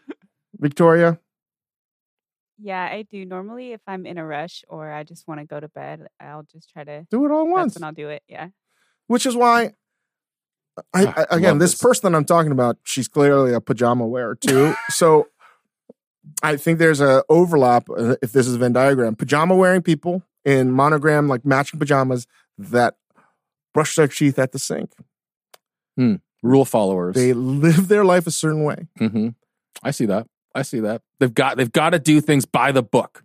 [0.59, 1.19] Victoria,
[2.57, 3.25] Yeah, I do.
[3.25, 6.43] Normally, if I'm in a rush or I just want to go to bed, I'll
[6.51, 7.05] just try to.
[7.11, 7.75] Do it all at once.
[7.75, 8.23] And I'll do it.
[8.27, 8.49] Yeah.
[9.07, 9.73] Which is why,
[10.93, 11.81] I, Ah, I, again, this this.
[11.81, 14.73] person that I'm talking about, she's clearly a pajama wearer too.
[14.89, 15.27] so
[16.43, 17.89] I think there's a overlap.
[17.89, 22.27] uh, If this is a Venn diagram, pajama wearing people in monogram like matching pajamas
[22.57, 22.95] that
[23.73, 24.91] brush their teeth at the sink.
[25.97, 26.15] Hmm.
[26.41, 27.15] Rule followers.
[27.15, 28.87] They live their life a certain way.
[28.97, 29.29] hmm
[29.83, 30.27] I see that.
[30.55, 31.01] I see that.
[31.19, 33.23] They've got they've got to do things by the book.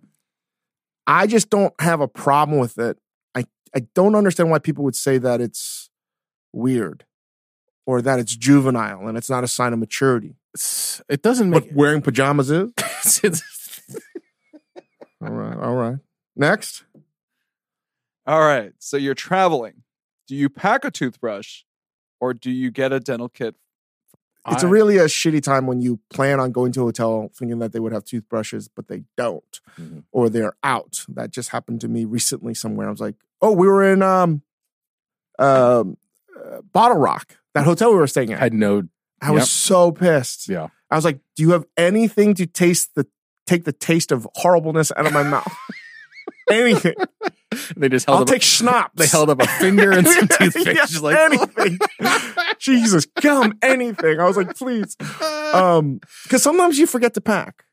[1.06, 2.96] I just don't have a problem with it.
[3.34, 3.44] I,
[3.76, 5.90] I don't understand why people would say that it's
[6.52, 7.04] weird
[7.86, 10.36] or that it's juvenile and it's not a sign of maturity.
[10.54, 12.70] It's- It doesn't But make wearing pajamas is?
[15.20, 15.56] All right.
[15.56, 15.98] All right.
[16.36, 16.84] Next.
[18.26, 18.72] All right.
[18.78, 19.82] So you're traveling.
[20.26, 21.62] Do you pack a toothbrush
[22.20, 23.54] or do you get a dental kit?
[24.48, 27.30] It's I- a really a shitty time when you plan on going to a hotel
[27.34, 30.04] thinking that they would have toothbrushes, but they don't, Mhm.
[30.12, 31.04] or they're out.
[31.08, 32.86] That just happened to me recently somewhere.
[32.88, 34.42] I was like, oh, we were in um,
[35.38, 35.96] um,
[36.38, 38.40] uh, BottleRock, that hotel we were staying at.
[38.40, 38.84] had no
[39.20, 40.48] I was so pissed.
[40.48, 40.68] yeah.
[40.90, 43.06] I was like, do you have anything to taste the
[43.46, 45.52] take the taste of horribleness out of my mouth?
[46.50, 46.94] anything.
[47.76, 48.94] They just held I'll up take schnapps.
[48.96, 50.66] they held up a finger and some toothpaste.
[50.66, 51.78] Yes, like anything.
[52.58, 54.20] Jesus, come anything.
[54.20, 54.96] I was like, please.
[55.52, 57.64] Um, because sometimes you forget to pack.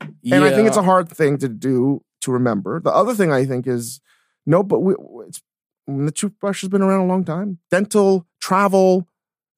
[0.00, 2.80] And I think it's a hard thing to do to remember.
[2.80, 4.00] The other thing I think is
[4.44, 4.94] no, but we,
[5.26, 5.40] it's
[5.86, 7.58] the toothbrush has been around a long time.
[7.70, 9.08] Dental, travel,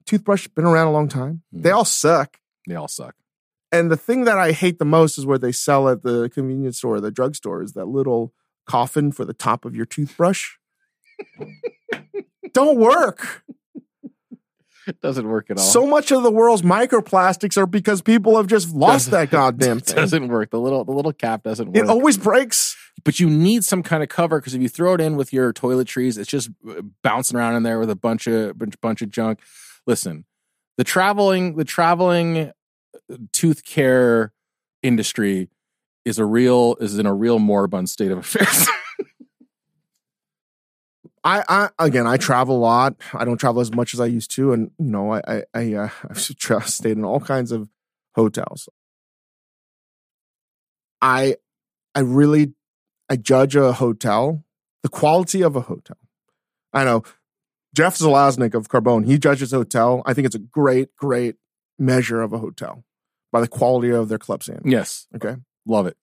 [0.07, 1.43] toothbrush been around a long time.
[1.53, 1.62] Hmm.
[1.62, 2.39] They all suck.
[2.66, 3.14] they all suck.
[3.70, 6.78] And the thing that I hate the most is where they sell at the convenience
[6.78, 8.32] store, or the drugstore, is that little
[8.66, 10.53] coffin for the top of your toothbrush.
[12.55, 13.45] Don't work.
[14.86, 15.64] It doesn't work at all.
[15.64, 19.86] So much of the world's microplastics are because people have just lost that goddamn it
[19.86, 19.97] thing.
[19.97, 20.51] doesn't work.
[20.51, 21.76] The little the little cap doesn't work.
[21.76, 22.68] It always breaks.
[23.09, 25.51] But you need some kind of cover because if you throw it in with your
[25.51, 29.09] toiletries, it's just uh, bouncing around in there with a bunch of bunch, bunch of
[29.09, 29.41] junk.
[29.87, 30.27] Listen,
[30.77, 32.53] the traveling the traveling
[33.11, 34.35] uh, tooth care
[34.83, 35.49] industry
[36.05, 38.69] is a real is in a real moribund state of affairs.
[41.25, 42.97] I, I again, I travel a lot.
[43.15, 45.73] I don't travel as much as I used to, and you know, I, I, I
[45.73, 47.71] uh, I've stayed in all kinds of
[48.15, 48.69] hotels.
[51.01, 51.37] I,
[51.95, 52.53] I really,
[53.09, 54.45] I judge a hotel,
[54.83, 55.97] the quality of a hotel.
[56.73, 57.03] I know
[57.75, 59.07] Jeff Zalaznick of Carbone.
[59.07, 60.03] He judges a hotel.
[60.07, 61.37] I think it's a great, great
[61.79, 62.85] measure of a hotel
[63.33, 64.63] by the quality of their club sand.
[64.65, 65.37] yes, Okay.
[65.67, 65.97] love it.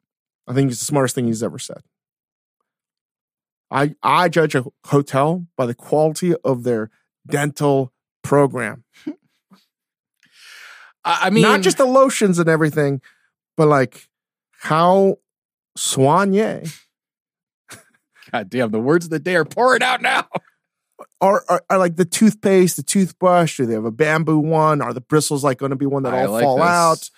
[0.47, 1.81] I think it's the smartest thing he's ever said.
[3.71, 6.91] I I judge a hotel by the quality of their
[7.27, 7.91] dental
[8.23, 8.83] program.
[11.03, 13.01] I, mean, Not just the lotions and everything,
[13.57, 14.07] but like
[14.59, 15.17] how
[15.77, 16.75] soigné
[18.35, 20.27] God damn, the words of the day are pouring out now.
[21.21, 24.81] are, are are like the toothpaste, the toothbrush, do they have a bamboo one?
[24.81, 26.65] Are the bristles like going to be one that I all like fall this.
[26.65, 27.09] out?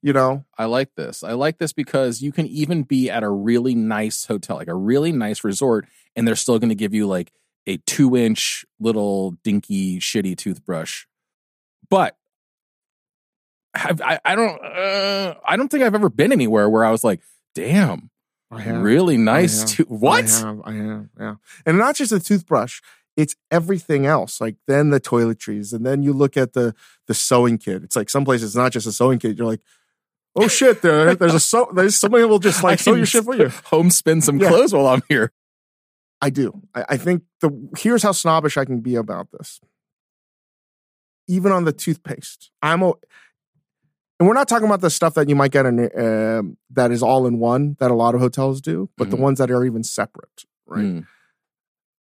[0.00, 1.24] You know, I like this.
[1.24, 4.74] I like this because you can even be at a really nice hotel, like a
[4.74, 7.32] really nice resort, and they're still going to give you like
[7.66, 11.06] a two inch little dinky, shitty toothbrush.
[11.88, 12.16] But
[13.74, 17.02] have, I, I don't, uh, I don't think I've ever been anywhere where I was
[17.02, 17.22] like,
[17.56, 18.10] "Damn,
[18.50, 18.82] I have.
[18.82, 19.70] really nice." have.
[19.70, 20.24] To- what?
[20.24, 21.34] I have, I have, yeah.
[21.66, 22.80] And not just the toothbrush,
[23.16, 24.40] it's everything else.
[24.40, 26.74] Like then the toiletries, and then you look at the
[27.06, 27.82] the sewing kit.
[27.82, 29.36] It's like some places it's not just a sewing kit.
[29.36, 29.60] You're like,
[30.36, 31.70] oh shit, there, there's a sew.
[31.74, 33.48] There's somebody will just like sew your shit for you.
[33.66, 34.48] Home spin some Yeah.
[34.48, 35.32] clothes while I'm here.
[36.22, 36.62] I do.
[36.74, 39.60] I, I think the here's how snobbish I can be about this.
[41.28, 42.92] Even on the toothpaste, I'm a,
[44.20, 47.02] and we're not talking about the stuff that you might get in um that is
[47.02, 49.20] all in one that a lot of hotels do, but the Mhm.
[49.20, 50.84] ones that are even separate, right?
[50.84, 51.06] Mm.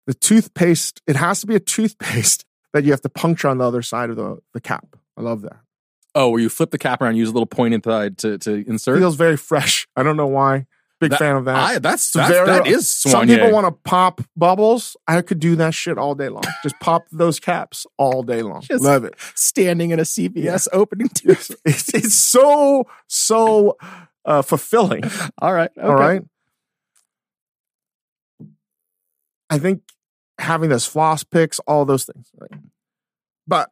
[0.08, 3.66] the toothpaste, it has to be a toothpaste that you have to puncture on the
[3.66, 4.96] other side of the, the cap.
[5.18, 5.58] I love that.
[6.16, 8.98] Oh, where you flip the cap around, use a little point inside to to insert.
[9.00, 9.88] Feels very fresh.
[9.96, 10.66] I don't know why.
[11.00, 11.56] Big That- fan of that.
[11.56, 14.98] I, that's, It's that's very- that is Some people want to pop bubbles.
[15.08, 16.42] I could do that shit all day long.
[16.64, 18.62] Just pop those caps all day long.
[18.62, 19.14] Just- love it.
[19.36, 21.56] standing in a CVS opening tooth.
[21.66, 23.78] It's, it's so, so
[24.26, 25.04] uh, fulfilling.
[25.40, 25.70] All right.
[25.78, 25.88] Okay.
[25.88, 26.22] All right.
[29.50, 29.82] I think
[30.40, 32.30] having those floss picks, all those things.
[32.38, 32.60] Right?
[33.48, 33.70] But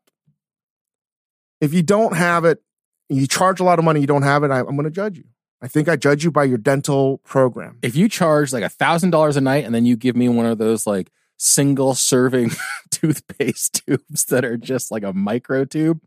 [1.59, 2.61] if you don't have it,
[3.09, 5.17] you charge a lot of money, you don't have it, I, I'm going to judge
[5.17, 5.25] you.
[5.61, 7.79] I think I judge you by your dental program.
[7.81, 10.45] If you charge like a thousand dollars a night and then you give me one
[10.45, 12.51] of those like single serving
[12.91, 16.01] toothpaste tubes that are just like a micro tube,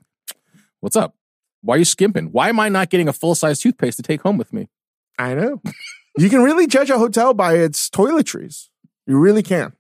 [0.81, 1.15] what's up?
[1.63, 2.27] Why are you skimping?
[2.27, 4.69] Why am I not getting a full size toothpaste to take home with me?
[5.19, 5.61] I know.
[6.17, 8.69] you can really judge a hotel by its toiletries.
[9.07, 9.73] You really can.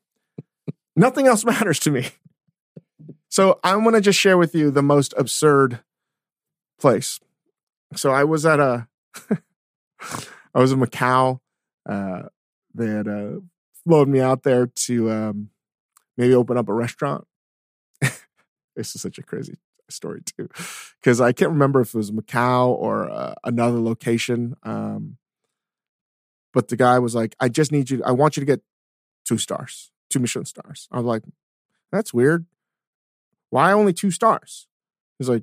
[0.96, 2.08] Nothing else matters to me.
[3.28, 5.80] So I want to just share with you the most absurd
[6.80, 7.20] place.
[7.94, 8.88] So I was at a,
[10.54, 11.40] I was in Macau.
[11.88, 12.24] Uh,
[12.74, 13.40] they had uh,
[13.84, 15.50] flown me out there to um,
[16.16, 17.26] maybe open up a restaurant.
[18.00, 19.56] this is such a crazy
[19.90, 20.48] story too,
[21.00, 24.56] because I can't remember if it was Macau or uh, another location.
[24.62, 25.16] Um,
[26.52, 28.02] but the guy was like, "I just need you.
[28.04, 28.62] I want you to get
[29.24, 31.22] two stars, two Michelin stars." I was like,
[31.92, 32.46] "That's weird.
[33.50, 34.66] Why only two stars?"
[35.18, 35.42] He's like,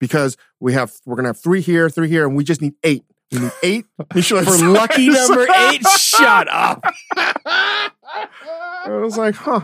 [0.00, 3.04] "Because we have we're gonna have three here, three here, and we just need eight.
[3.30, 6.82] We need eight For stars." lucky number eight, shut up.
[7.16, 9.60] I was like, huh.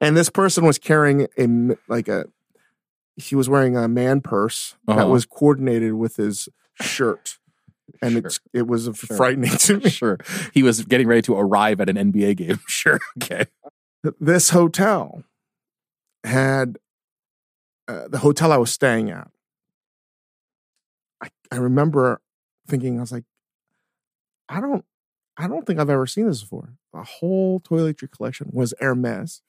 [0.00, 2.26] And this person was carrying a like a
[3.16, 5.08] he was wearing a man purse that Uh-huh.
[5.08, 6.48] was coordinated with his
[6.80, 7.38] shirt.
[8.00, 8.22] And Sure.
[8.26, 9.16] it's it was Sure.
[9.16, 9.90] frightening to me.
[9.90, 10.18] Sure.
[10.54, 12.60] He was getting ready to arrive at an NBA game.
[12.68, 13.00] Sure.
[13.20, 13.46] Okay.
[14.20, 15.24] This hotel
[16.22, 16.78] had
[17.88, 19.28] uh, the hotel I was staying at.
[21.22, 22.20] I I remember
[22.68, 23.24] thinking I was like,
[24.48, 24.84] I don't
[25.36, 26.74] I don't think I've ever seen this before.
[26.92, 29.42] The whole toiletry collection was Hermes.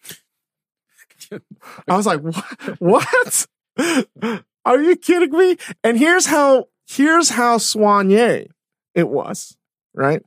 [1.87, 2.79] I was like, what?
[2.79, 3.47] what?
[4.65, 5.57] Are you kidding me?
[5.83, 8.47] And here's how here's how soigné
[8.95, 9.57] it was,
[9.93, 10.23] right?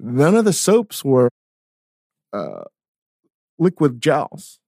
[0.00, 1.30] None of the soaps were
[2.32, 2.64] uh,
[3.58, 4.58] liquid gels.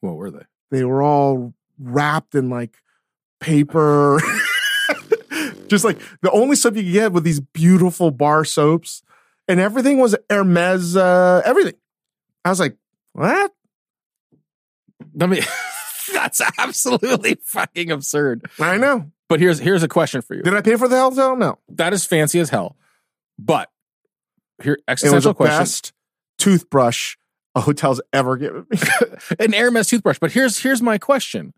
[0.00, 0.44] What were they?
[0.70, 2.76] They were all wrapped in like
[3.40, 4.20] paper.
[5.68, 9.02] Just like the only soap you could get with these beautiful bar soaps,
[9.46, 10.96] and everything was Hermes.
[10.96, 11.74] Uh, everything.
[12.44, 12.76] I was like,
[13.12, 13.52] what?
[15.20, 15.42] I mean,
[16.12, 18.50] that's absolutely fucking absurd.
[18.58, 19.10] I know.
[19.28, 20.42] But here's here's a question for you.
[20.42, 21.36] Did I pay for the hotel?
[21.36, 21.58] No.
[21.68, 22.76] That is fancy as hell.
[23.38, 23.70] But
[24.62, 25.58] here, It was the question.
[25.58, 25.92] best
[26.38, 27.16] toothbrush
[27.54, 28.78] a hotel's ever given me.
[29.38, 30.18] An Hermes toothbrush.
[30.18, 31.52] But here's here's my question.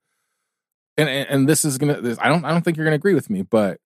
[0.97, 2.01] And and, and this is gonna.
[2.01, 3.43] This, I don't I don't think you're gonna agree with me.
[3.43, 3.79] But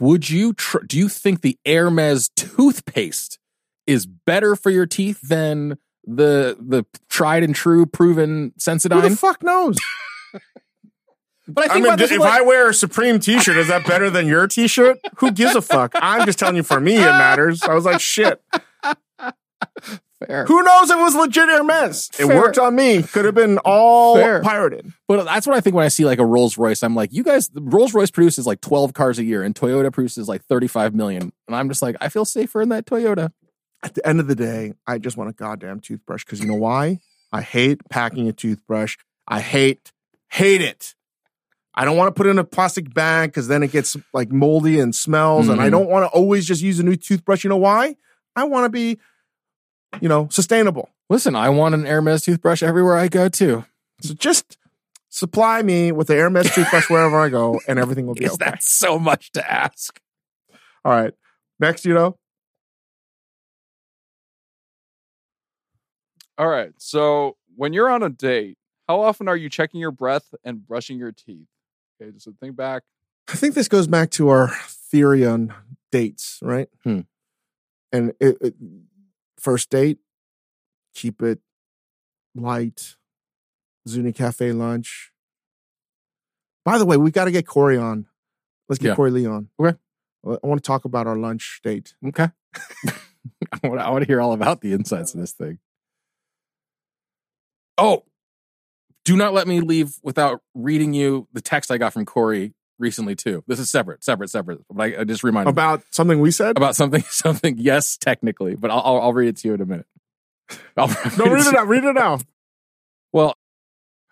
[0.00, 0.52] would you?
[0.54, 3.38] Tr- do you think the Hermes toothpaste
[3.86, 9.02] is better for your teeth than the the tried and true proven Sensodyne?
[9.02, 9.76] Who the fuck knows?
[11.48, 14.26] but I I mean, if way- I wear a Supreme t-shirt, is that better than
[14.26, 14.98] your t-shirt?
[15.18, 15.92] Who gives a fuck?
[15.96, 17.62] I'm just telling you for me it matters.
[17.62, 18.42] I was like, shit.
[20.26, 20.44] Fair.
[20.46, 22.10] Who knows if it was legit Hermes?
[22.18, 22.36] It Fair.
[22.40, 23.02] worked on me.
[23.02, 24.40] Could have been all Fair.
[24.42, 24.92] pirated.
[25.08, 26.82] But that's what I think when I see like a Rolls Royce.
[26.82, 30.28] I'm like, you guys, Rolls Royce produces like 12 cars a year, and Toyota produces
[30.28, 31.32] like 35 million.
[31.46, 33.32] And I'm just like, I feel safer in that Toyota.
[33.82, 36.54] At the end of the day, I just want a goddamn toothbrush because you know
[36.54, 37.00] why?
[37.32, 38.96] I hate packing a toothbrush.
[39.28, 39.92] I hate,
[40.30, 40.94] hate it.
[41.74, 44.30] I don't want to put it in a plastic bag because then it gets like
[44.30, 45.48] moldy and smells.
[45.48, 45.72] And I Mhm.
[45.72, 47.42] don't want to always just use a new toothbrush.
[47.42, 47.96] You know why?
[48.36, 48.98] I want to be,
[50.00, 50.90] you know, sustainable.
[51.08, 53.64] Listen, I want an Hermes toothbrush everywhere I go too.
[54.00, 54.58] So just
[55.08, 58.46] supply me with the Hermes toothbrush wherever I go, and everything will be Is okay.
[58.46, 60.00] that so much to ask?
[60.84, 61.14] All right.
[61.60, 62.16] Next, you know,
[66.36, 66.72] All right.
[66.78, 70.98] So when you're on a date, how often are you checking your breath and brushing
[70.98, 71.46] your teeth?
[72.00, 72.82] Okay, just think back.
[73.28, 75.54] I think this goes back to our theory on
[75.92, 76.68] dates, right?
[76.82, 77.00] Hmm.
[77.92, 78.54] And it, it,
[79.44, 79.98] first date,
[80.94, 81.38] keep it
[82.34, 82.96] light.
[83.86, 85.12] Zuni Cafe lunch.
[86.64, 88.06] By the way, we got to get Corey on.
[88.66, 88.94] Let's get Yeah.
[88.94, 89.50] Corey Lee on.
[89.60, 89.76] Okay.
[90.26, 91.94] I want to talk about our lunch date.
[92.06, 92.28] Okay.
[92.86, 95.58] I want, I want to hear all about the insights of this thing.
[97.76, 98.04] Oh,
[99.04, 103.14] do not let me leave without reading you the text I got from Corey recently
[103.14, 103.42] too.
[103.46, 104.60] This is separate, separate, separate.
[104.70, 106.56] But I, I just reminded About something we said?
[106.56, 107.56] about something, something.
[107.58, 109.86] Yes, technically, but I'll, I'll, I'll read it to you in a minute.
[110.76, 111.68] I'll no, read it out.
[111.68, 112.22] Read it out.
[113.12, 113.36] Well,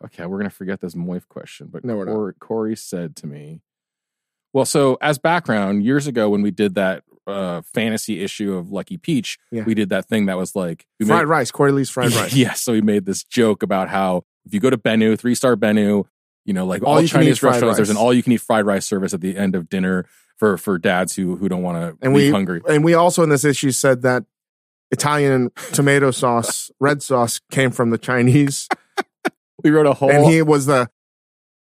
[0.05, 2.13] okay, we're gonna forget this Moif question, but No, we're not.
[2.15, 3.61] Corey, Corey said to me,
[4.53, 8.97] "Well, so as background, years ago when we did that uh, fantasy issue of Lucky
[8.97, 9.63] Peach, Yeah.
[9.65, 11.51] we did that thing that was like Fried made- rice.
[11.51, 12.35] Corey Lee's fried rice.
[12.35, 15.55] yeah, so we made this joke about how if you go to Benu, three star
[15.57, 16.05] Benu,
[16.45, 18.33] you know, like All all, you can eat Chinese restaurants, there's an all you can
[18.33, 21.63] eat fried rice service at the end of dinner for for dads who who don't
[21.63, 22.61] want to And we- hungry.
[22.69, 24.25] And we also in this issue said that
[24.91, 28.69] Italian tomato sauce, red sauce, came from the Chinese.
[29.65, 30.89] We wrote a whole and he was the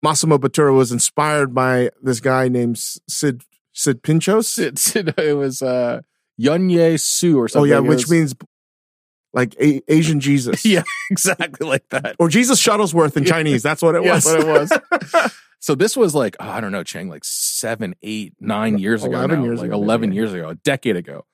[0.02, 3.42] Massimo Bottura was inspired by this guy named Sid
[3.74, 4.58] Sid Pinchos.
[4.58, 6.00] it, it was uh
[6.40, 7.70] Yunye Su or something.
[7.72, 8.36] oh yeah, which was- means
[9.34, 10.66] like a- Asian Jesus.
[10.66, 12.16] yeah, exactly like that.
[12.20, 13.64] Or Jesus Shuttlesworth in Chinese.
[13.64, 14.24] That's what it Yeah, was.
[14.26, 15.32] that's what it was.
[15.62, 19.18] So this was like, oh, I don't know, Chang, like seven, eight, nine years ago.
[19.18, 19.84] 11 now, years like ago, maybe.
[19.88, 21.26] 11 years ago, a decade ago.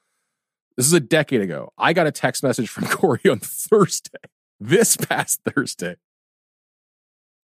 [0.78, 1.72] This is a decade ago.
[1.78, 4.18] I got a text message from Corey on Thursday,
[4.60, 5.98] this past Thursday.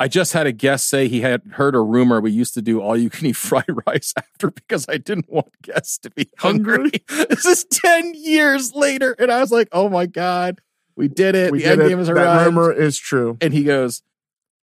[0.01, 2.81] I just had a guest say he had heard a rumor we used to do
[2.81, 6.91] all you can eat fried rice after because I didn't want guests to be hungry.
[7.09, 9.15] this is 10 years later.
[9.19, 10.63] And I was like, oh my God,
[10.97, 11.53] we did it.
[11.53, 11.89] We the end it.
[11.91, 13.37] game has That rumor is true.
[13.43, 14.03] And he goes,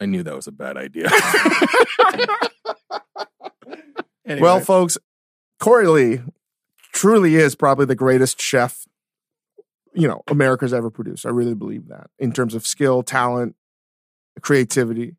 [0.02, 1.10] I knew that was a bad idea.
[4.28, 4.98] Anyway, Well, folks,
[5.58, 6.20] Corey Lee
[6.92, 8.86] truly is probably the greatest chef,
[9.94, 11.26] you know, America's ever produced.
[11.26, 13.56] I really believe that in terms of skill, talent,
[14.42, 15.16] creativity.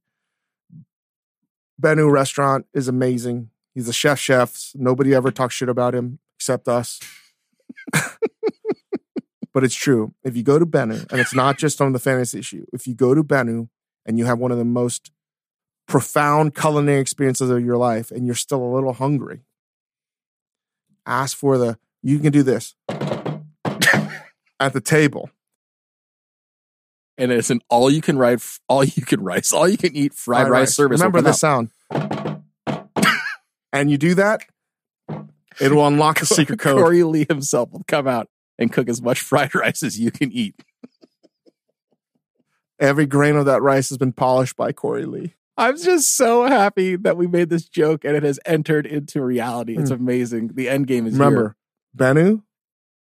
[1.81, 3.51] Benu restaurant is amazing.
[3.74, 4.72] He's a chef chefs.
[4.74, 7.01] Nobody ever talks shit about him except us.
[7.93, 10.14] but it's true.
[10.24, 12.95] If you go to Benu, and it's not just on the fantasy issue, if you
[12.95, 13.68] go to Benu
[14.05, 15.12] and you have one of the most
[15.87, 19.43] profound culinary experiences of your life and you're still a little hungry,
[21.07, 25.31] ask for the, you can do this at the table.
[27.19, 30.14] And it's an all you can ride, all you can rice, all you can eat
[30.14, 31.01] fried, rice, service.
[31.01, 31.35] Remember the out.
[31.35, 31.71] sound.
[33.73, 34.43] and you do that,
[35.61, 36.81] it will unlock a secret code.
[36.81, 40.33] Corey Lee himself will come out and cook as much fried rice as you can
[40.33, 40.55] eat.
[42.81, 45.35] Every grain of that rice has been polished by Corey Lee.
[45.57, 49.77] I'm just so happy that we made this joke and it has entered into reality.
[49.77, 49.97] It's hmm.
[49.97, 50.53] amazing.
[50.55, 51.14] The end game is.
[51.14, 51.57] Remember,
[51.97, 52.43] Benu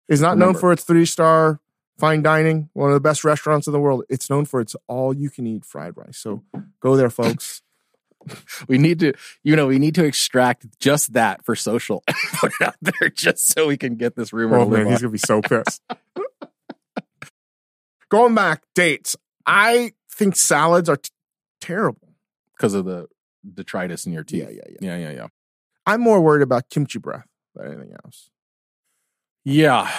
[0.08, 1.60] is not known for its three star
[1.98, 4.04] fine dining, one of the best restaurants in the world.
[4.10, 6.18] It's known for its all you can eat fried rice.
[6.18, 6.44] So
[6.80, 7.62] go there, folks.
[8.68, 12.68] We need to, you know, we need to extract just that for social put it
[12.68, 14.58] out there just so we can get this rumor.
[14.58, 15.82] Oh man, he's gonna be so pissed.
[18.10, 19.16] Going back, dates.
[19.46, 21.10] I think salads are t-
[21.62, 22.16] terrible.
[22.58, 23.08] because of the
[23.54, 24.44] detritus in your teeth.
[24.44, 24.78] Yeah, yeah, yeah.
[24.82, 25.28] yeah, yeah, yeah.
[25.86, 28.30] I'm more worried about kimchi breath than anything else.
[29.46, 29.90] Yeah,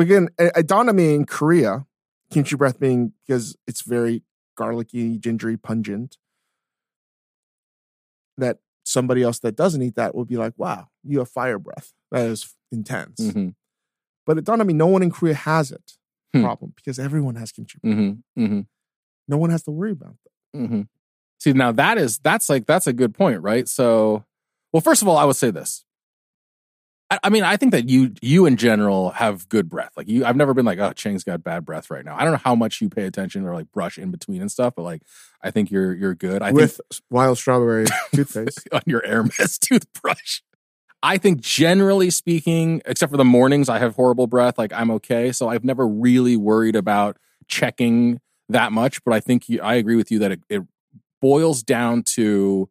[0.00, 1.84] But again, it, dawned on me in Korea,
[2.30, 4.22] kimchi breath being because it's very
[4.56, 6.16] garlicky, gingery, pungent.
[8.38, 11.92] That somebody else that doesn't eat that will be like, "Wow, you have fire breath.
[12.12, 13.54] That is intense." Mhm,
[14.24, 15.98] But it dawned on me, no one in Korea has it
[16.32, 16.44] Hmm.
[16.44, 17.94] problem because everyone has kimchi breath.
[17.94, 18.66] mhm, mhm,
[19.28, 20.58] No one has to worry about that.
[20.58, 20.88] mhm.
[21.38, 23.68] See, now that is that's like that's a good point, right?
[23.68, 24.24] So,
[24.72, 25.84] well, first of all, I would say this.
[27.10, 29.92] I, I mean, I think that you you in general have good breath.
[29.96, 32.16] Like you, I've never been like, oh, Chang's got bad breath right now.
[32.16, 34.74] I don't know how much you pay attention or like brush in between and stuff,
[34.76, 35.02] but like,
[35.42, 36.42] I think you're you're good.
[36.42, 38.68] I With think wild strawberry toothpaste.
[38.72, 40.40] on your Hermes toothbrush.
[41.02, 44.58] I think generally speaking, except for the mornings, I have horrible breath.
[44.58, 47.16] Like I'm okay, so I've never really worried about
[47.48, 49.02] checking that much.
[49.04, 50.62] But I think you, I agree with you that it, it
[51.20, 52.68] boils down to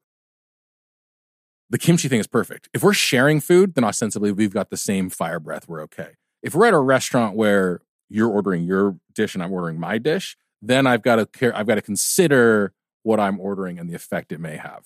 [1.70, 2.70] the kimchi thing is perfect.
[2.74, 5.68] If we're sharing food, then ostensibly we've got the same fire breath.
[5.68, 6.12] We're okay.
[6.42, 10.36] If we're at a restaurant where you're ordering your dish and I'm ordering my dish,
[10.62, 11.56] then I've got to care.
[11.56, 14.86] I've got to consider what I'm ordering and the effect it may have.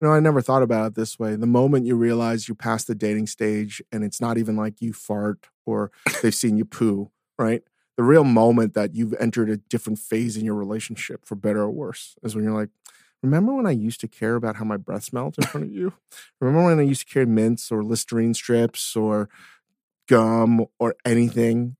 [0.00, 1.36] No, I never thought about it this way.
[1.36, 4.94] The moment you realize you passed the dating stage and it's not even like you
[4.94, 5.90] fart or
[6.22, 7.62] they've seen you poo, right?
[7.98, 11.70] The real moment that you've entered a different phase in your relationship, for better or
[11.70, 12.70] worse, is when you're like,
[13.22, 15.92] remember when I used to care about how my breath smelled in front of you?
[16.40, 19.28] Remember when I used to carry mints or Listerine strips or
[20.08, 21.76] gum or anything?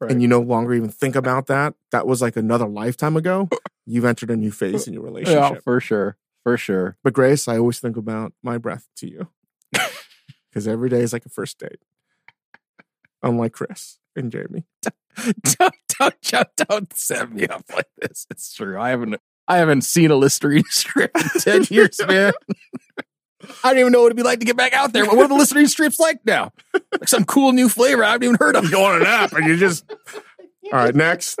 [0.00, 1.74] And you no longer even think about that.
[1.90, 3.48] That was like another lifetime ago.
[3.86, 5.54] You've entered a new phase in your relationship.
[5.54, 6.16] Yeah, for sure.
[6.44, 6.96] For sure.
[7.02, 9.28] But Grace, I always think about my breath to you
[10.50, 11.80] because every day is like a first date.
[13.22, 14.66] Unlike Chris and Jamie.
[14.82, 18.26] don't, don't, don't, don't set me up like this.
[18.30, 18.78] It's true.
[18.78, 22.34] I haven't I haven't seen a Listerine strip in 10 years, man.
[23.64, 25.06] I don't even know what it'd be like to get back out there.
[25.06, 26.52] What are the Listerine strips like now?
[26.74, 28.64] Like some cool new flavor I haven't even heard of.
[28.64, 29.90] You go on an app and you just.
[30.72, 31.40] All right, next.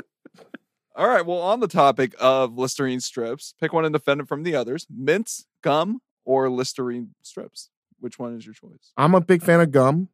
[0.96, 1.26] All right.
[1.26, 6.00] Well, on the topic of Listerine strips, pick one independent from the others: mints, gum,
[6.24, 7.68] or Listerine strips.
[8.00, 8.92] Which one is your choice?
[8.96, 10.08] I'm a big fan of gum.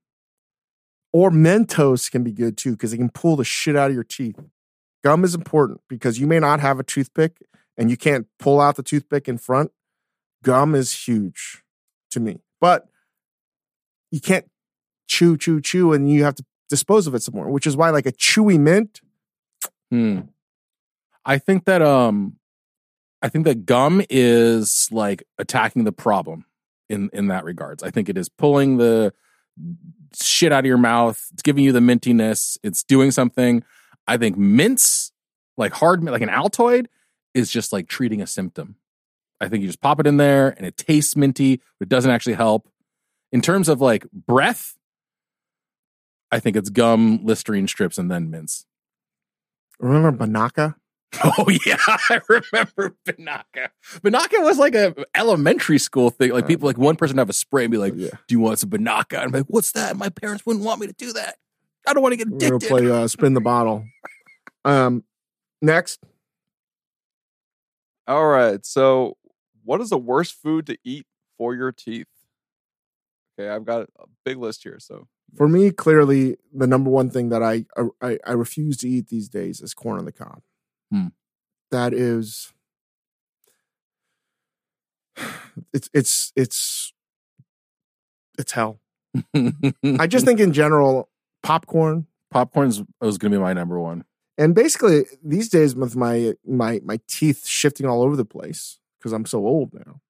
[1.12, 4.04] Or Mentos can be good too because it can pull the shit out of your
[4.04, 4.40] teeth.
[5.04, 7.36] Gum is important because you may not have a toothpick
[7.76, 9.70] and you can't pull out the toothpick in front.
[10.42, 11.62] Gum is huge
[12.10, 12.40] to me.
[12.60, 12.88] But
[14.10, 14.48] you can't
[15.08, 17.90] chew, chew, chew, and you have to dispose of it some more, which is why
[17.90, 19.00] like a chewy mint
[19.94, 20.20] Hmm.
[21.24, 22.36] I think that um
[23.22, 26.46] I think that gum is like attacking the problem
[26.88, 27.82] in in that regards.
[27.84, 29.14] I think it is pulling the
[30.20, 31.24] shit out of your mouth.
[31.32, 32.58] It's giving you the mintiness.
[32.64, 33.62] It's doing something.
[34.08, 35.12] I think mints,
[35.56, 36.86] like hard, like an Altoid,
[37.34, 38.76] is just like treating a symptom.
[39.40, 42.10] I think you just pop it in there and it tastes minty, but it doesn't
[42.10, 42.68] actually help.
[43.32, 44.76] In terms of like breath,
[46.30, 48.64] I think it's gum, Listerine strips, and then mints.
[49.78, 50.76] Remember Binaca?
[51.38, 53.68] Oh yeah, I remember Binaca.
[54.00, 56.32] Binaca was like a elementary school thing.
[56.32, 58.08] Like people, like one person have a spray and be like, yeah.
[58.26, 60.88] "Do you want some Binaca?" And I'm like, "What's that?" My parents wouldn't want me
[60.88, 61.36] to do that.
[61.86, 63.84] I don't want to get We're gonna play uh, spin the bottle.
[64.64, 65.04] Um,
[65.62, 66.00] next,
[68.06, 68.64] All right.
[68.64, 69.16] So,
[69.64, 71.06] what is the worst food to eat
[71.38, 72.06] for your teeth?
[73.38, 74.78] Okay, I've got a big list here.
[74.78, 77.64] So, for me, clearly the number one thing that I
[78.00, 80.42] I, I refuse to eat these days is corn on the cob.
[80.92, 81.08] Hmm.
[81.70, 82.52] That is,
[85.72, 86.92] it's it's it's
[88.38, 88.80] it's hell.
[89.34, 91.08] I just think in general,
[91.42, 94.04] popcorn popcorn's was going to be my number one.
[94.36, 99.12] And basically these days with my my my teeth shifting all over the place because
[99.12, 100.00] I'm so old now.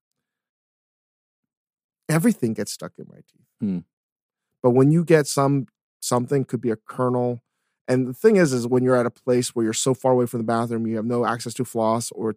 [2.09, 3.47] Everything gets stuck in my teeth.
[3.61, 3.79] Hmm.
[4.63, 5.67] But when you get some
[6.01, 7.43] something could be a kernel,
[7.87, 10.27] and the thing is, is when you're at a place where you're so far away
[10.27, 12.37] from the bathroom, you have no access to floss or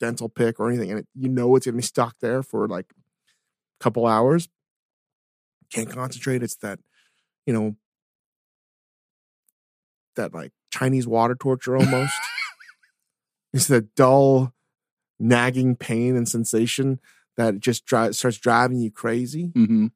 [0.00, 2.86] dental pick or anything, and it, you know it's gonna be stuck there for like
[3.80, 4.48] a couple hours.
[5.70, 6.42] Can't concentrate.
[6.42, 6.78] It's that,
[7.46, 7.76] you know,
[10.16, 12.12] that like Chinese water torture almost.
[13.52, 14.52] it's the dull,
[15.20, 16.98] nagging pain and sensation
[17.36, 19.52] that just dri- starts driving you crazy.
[19.54, 19.86] hmm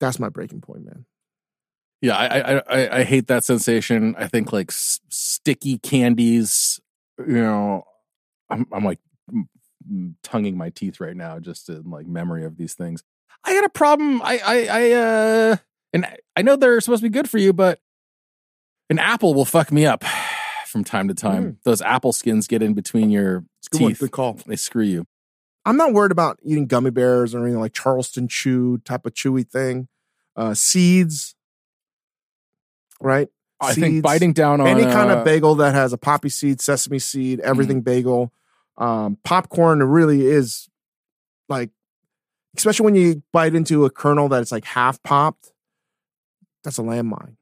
[0.00, 1.06] That's my breaking point, man.
[2.02, 4.14] Yeah, I, I I I hate that sensation.
[4.18, 6.78] I think like s- sticky candies.
[7.18, 7.84] You know,
[8.50, 9.00] I'm I'm like
[10.22, 13.02] tonguing my teeth right now just in like memory of these things.
[13.44, 14.20] I got a problem.
[14.22, 15.56] I I I uh,
[15.94, 16.06] and
[16.36, 17.80] I know they're supposed to be good for you, but
[18.90, 20.04] an apple will fuck me up
[20.66, 21.58] from time to time.
[21.64, 23.90] Those apple skins get in between your Good one.
[23.90, 24.00] teeth.
[24.00, 24.34] Good call.
[24.46, 25.06] They screw you.
[25.64, 29.48] I'm not worried about eating gummy bears or anything like Charleston chew type of chewy
[29.48, 29.88] thing.
[30.36, 31.34] Uh, seeds,
[33.00, 33.28] right?
[33.60, 36.60] I think biting down on any kind uh, of bagel that has a poppy seed,
[36.60, 38.32] sesame seed, everything bagel,
[38.76, 40.68] um, popcorn really is
[41.48, 41.70] like,
[42.56, 45.52] especially when you bite into a kernel that it's like half popped.
[46.64, 47.36] That's a landmine.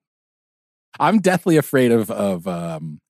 [1.00, 3.00] I'm deathly afraid of of um,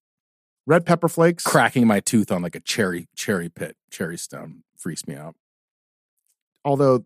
[0.66, 1.44] Red pepper flakes.
[1.44, 5.34] cracking my tooth on like a cherry cherry pit cherry stone freaks me out.
[6.64, 7.04] Although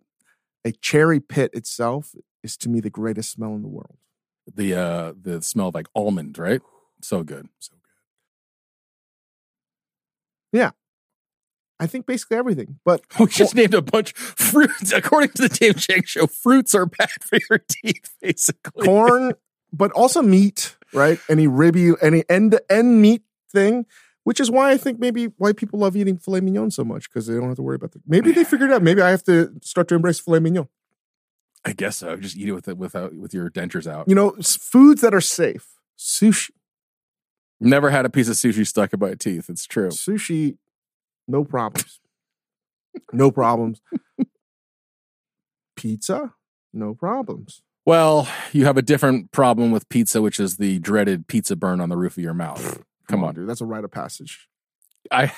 [0.64, 3.96] a cherry pit itself is to me the greatest smell in the world.
[4.52, 6.60] The uh the smell of like almond, right?
[7.02, 7.48] So good.
[7.58, 7.74] So
[10.52, 10.58] good.
[10.58, 10.70] Yeah.
[11.80, 14.92] I think basically everything, but We just named a bunch fruits.
[14.92, 18.84] According to the Dave Chang show, fruits are bad for your teeth, basically.
[18.84, 19.34] corn,
[19.72, 21.18] but also meat, right?
[21.28, 23.86] Any ribby, any end to end meat thing,
[24.24, 27.26] which is why I think maybe why people love eating filet mignon so much because
[27.26, 28.00] they don't have to worry about the.
[28.06, 28.82] Maybe they figured it out.
[28.82, 30.68] Maybe I have to start to embrace filet mignon.
[31.64, 32.16] I guess so.
[32.16, 34.08] Just eat it with it without with your dentures out.
[34.08, 35.66] You know, foods that are safe.
[35.98, 36.50] Sushi,
[37.60, 39.50] Never had a piece of sushi stuck in my teeth.
[39.50, 39.88] It's true.
[39.88, 40.58] sushi,
[41.26, 42.00] no problems,
[43.12, 43.80] no problems.
[45.76, 46.34] Pizza,
[46.72, 47.62] no problems.
[47.88, 51.88] Well, you have a different problem with pizza, which is the dreaded pizza burn on
[51.88, 52.82] the roof of your mouth.
[53.08, 53.34] Come on.
[53.34, 54.46] dude, that's a rite of passage.
[55.10, 55.32] I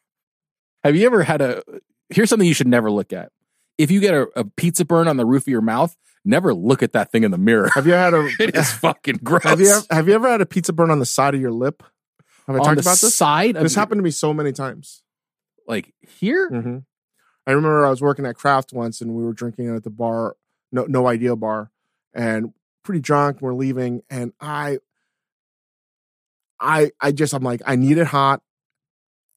[0.84, 1.62] have you ever had a
[2.10, 3.32] here's something you should never look at.
[3.78, 5.96] If you get a, a pizza burn on the roof of your mouth,
[6.26, 7.70] never look at that thing in the mirror.
[7.74, 8.28] Have you had a?
[8.38, 9.44] It is fucking gross.
[9.44, 11.52] have you ever, have you ever had a pizza burn on the side of your
[11.52, 11.82] lip?
[12.48, 13.14] Have I on talked about this?
[13.14, 15.02] side This happened to me so many times.
[15.66, 16.50] like here?
[16.50, 16.78] hmm
[17.46, 20.36] I remember I was working at Craft once, and we were drinking at the bar,
[20.72, 21.70] no no idea bar,
[22.14, 22.52] and
[22.82, 23.40] pretty drunk.
[23.40, 24.78] We're leaving, and I,
[26.60, 28.42] I, I just I'm like I need it hot,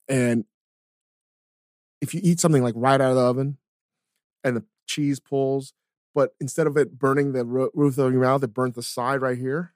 [0.08, 0.46] and
[2.02, 3.58] if you eat something like right out of the oven,
[4.44, 5.74] and the cheese pulls,
[6.14, 9.22] but instead of it burning the ro- roof of your mouth, it burnt the side
[9.22, 9.74] right here.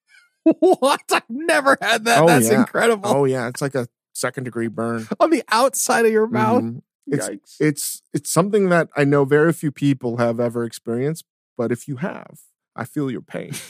[0.44, 1.00] what?
[1.12, 2.22] I've never had that.
[2.22, 2.60] Oh, That's yeah.
[2.60, 3.08] incredible.
[3.10, 5.06] Oh yeah, it's like a second degree burn.
[5.20, 6.62] On the outside of your mouth.
[6.62, 6.82] Mhm.
[7.10, 7.56] It's Yikes.
[7.60, 11.24] it's it's something that I know very few people have ever experienced,
[11.56, 12.40] but if you have,
[12.76, 13.52] I feel your pain.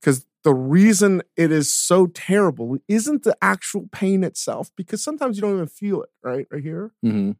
[0.00, 5.40] Because the reason it is so terrible isn't the actual pain itself, because sometimes you
[5.40, 6.46] don't even feel it, right?
[6.50, 6.92] Right here.
[7.02, 7.32] hmm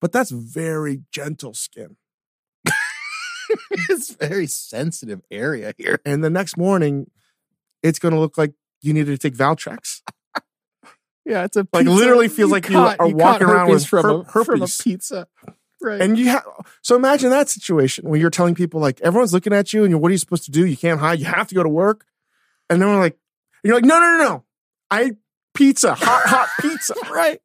[0.00, 1.96] But that's very gentle skin.
[3.70, 6.00] it's very sensitive area here.
[6.06, 7.10] And the next morning,
[7.82, 10.00] it's gonna look like you needed to take Valtrex.
[11.24, 11.90] Yeah, it's a pizza.
[11.90, 15.26] Like, literally feels like you are walking around with from, her- a, from a pizza.
[15.82, 16.00] Right.
[16.00, 16.44] And you have
[16.82, 19.98] so imagine that situation where you're telling people like everyone's looking at you and you're
[19.98, 20.66] what are you supposed to do?
[20.66, 21.18] You can't hide.
[21.20, 22.04] You have to go to work.
[22.68, 23.16] And then we're like,
[23.64, 24.44] you're like, no, no, no, no.
[24.90, 25.12] I
[25.54, 26.94] pizza, hot, hot pizza.
[27.10, 27.40] right.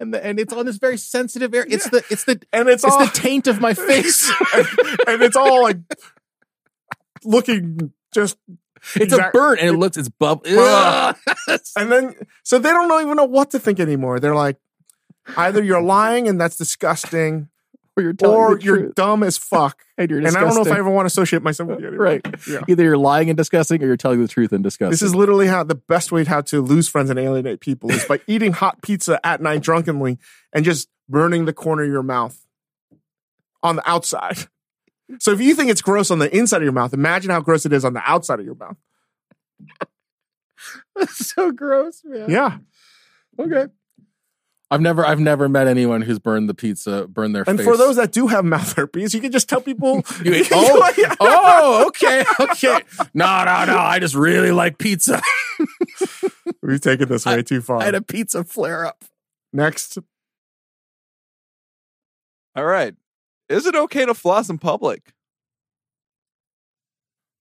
[0.00, 1.66] And the, and it's on this very sensitive area.
[1.70, 4.30] It's the it's the And it's, it's all the taint of my face.
[5.06, 5.78] and it's all like
[7.24, 8.36] looking just
[8.96, 10.42] it's a burn, and it looks it's bub.
[10.46, 11.16] Ugh.
[11.48, 11.60] Ugh.
[11.76, 14.20] and then so they don't even know what to think anymore.
[14.20, 14.58] They're like,
[15.36, 17.48] either you're lying and that's disgusting,
[17.96, 19.82] or you're or you're dumb as fuck.
[19.98, 21.88] and you're And I don't know if I ever want to associate myself with you
[21.88, 22.04] anymore.
[22.04, 22.26] Right.
[22.48, 22.60] Yeah.
[22.68, 24.90] Either you're lying and disgusting, or you're telling the truth and disgusting.
[24.90, 28.04] This is literally how the best way how to lose friends and alienate people is
[28.04, 30.18] by eating hot pizza at night drunkenly
[30.52, 32.44] and just burning the corner of your mouth
[33.62, 34.46] on the outside.
[35.20, 37.64] So if you think it's gross on the inside of your mouth, imagine how gross
[37.64, 38.76] it is on the outside of your mouth.
[41.10, 42.28] so gross, man.
[42.30, 42.58] Yeah.
[43.38, 43.66] Okay.
[44.68, 47.64] I've never I've never met anyone who's burned the pizza, burned their And face.
[47.66, 50.02] for those that do have mouth herpes, you can just tell people.
[50.24, 52.80] You ate- oh, oh, okay, okay.
[53.14, 53.78] No, no, no.
[53.78, 55.22] I just really like pizza.
[56.62, 57.78] We've taken this way too far.
[57.78, 59.04] I had a pizza flare up.
[59.52, 59.98] Next,
[62.56, 62.94] All right.
[63.48, 65.12] Is it okay to floss in public?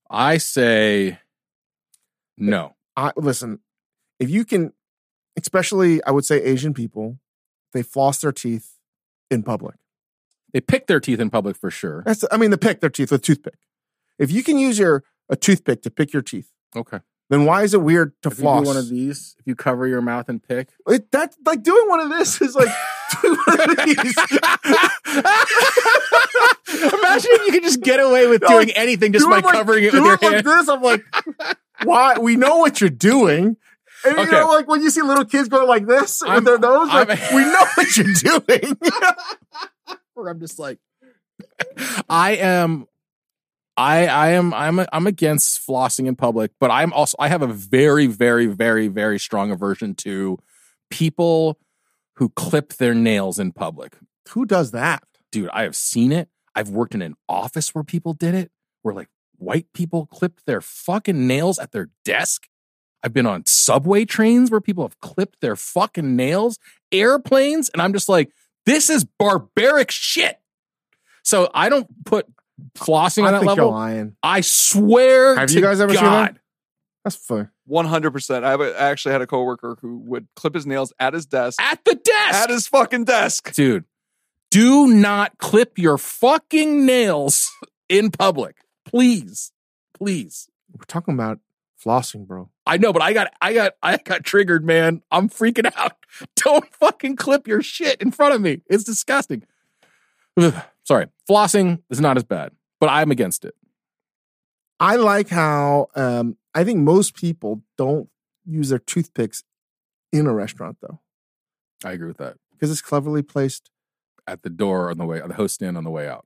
[0.10, 1.20] I say
[2.38, 2.76] no.
[2.96, 3.60] I, listen,
[4.20, 4.74] if you can,
[5.38, 7.20] especially I would say Asian people,
[7.74, 8.78] they floss their teeth
[9.32, 9.76] in public.
[10.54, 12.04] They pick their teeth in public for sure.
[12.06, 13.58] That's, I mean, they pick their teeth with toothpick.
[14.18, 17.00] If you can use your a toothpick to pick your teeth, Okay.
[17.30, 18.64] Then why is it weird to If you floss?
[18.64, 21.88] do one of these, if you cover your mouth and pick, It, that like doing
[21.90, 22.70] one of this is like
[23.22, 24.16] doing one of these.
[26.68, 29.54] Imagine if you could just get away with doing like, anything just by Doing like-
[29.54, 30.46] covering it with doing your like hand.
[30.46, 30.68] this.
[30.68, 31.04] I'm like,
[31.84, 32.18] why?
[32.20, 33.58] We know what you're doing.
[34.06, 34.32] And you Okay.
[34.32, 37.08] know, like when you see little kids go like this I'm- with their nose, like,
[37.32, 38.78] we know what you're doing.
[40.14, 40.80] Where I'm just like,
[42.10, 42.88] I am,
[43.78, 47.48] I I am I'm I'm against flossing in public, but I'm also I have a
[47.48, 50.40] very very very very strong aversion to
[50.90, 51.60] people
[52.16, 53.98] who clip their nails in public.
[54.30, 55.04] Who does that?
[55.32, 56.30] Dude, I have seen it.
[56.56, 58.52] I've worked in an office where people did it,
[58.82, 62.48] where like white people clipped their fucking nails at their desk.
[63.04, 66.58] I've been on subway trains where people have clipped their fucking nails,
[66.92, 68.32] airplanes, and I'm just like,
[68.66, 70.40] this is barbaric shit.
[71.24, 72.26] So I don't put
[72.76, 73.66] flossing on I that level.
[73.66, 74.16] you're lying.
[74.24, 75.36] I swear.
[75.36, 76.38] Have to you guys ever God, seen that?
[77.04, 77.50] That's fun.
[77.70, 78.44] 100%.
[78.44, 81.26] I, have a, I actually had a coworker who would clip his nails at his
[81.26, 81.62] desk.
[81.62, 83.54] At the desk, At his fucking desk.
[83.54, 83.86] dude.
[84.52, 87.52] Do not clip your fucking nails
[87.90, 89.52] in public, please,
[89.94, 90.48] please.
[90.72, 91.40] We're talking about
[91.84, 92.50] flossing, bro.
[92.66, 95.02] I know, but I got, I got, I got triggered, man.
[95.12, 95.98] I'm freaking out.
[96.38, 98.62] Don't fucking clip your shit in front of me.
[98.68, 99.44] It's disgusting.
[100.38, 100.54] Ugh.
[100.86, 103.56] Sorry, flossing is not as bad, but I'm against it.
[104.80, 108.10] I like how um, I think most people don't
[108.46, 109.44] use their toothpicks
[110.12, 111.00] in a restaurant though,
[111.84, 112.38] I agree with that.
[112.52, 113.70] because it's cleverly placed.
[114.28, 116.26] At the door on the way, the host stand on the way out.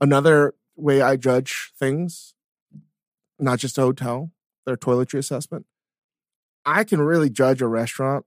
[0.00, 2.34] Another way I judge things,
[3.38, 4.32] not just a hotel,
[4.66, 5.66] their toiletry assessment.
[6.66, 8.26] I can really judge a restaurant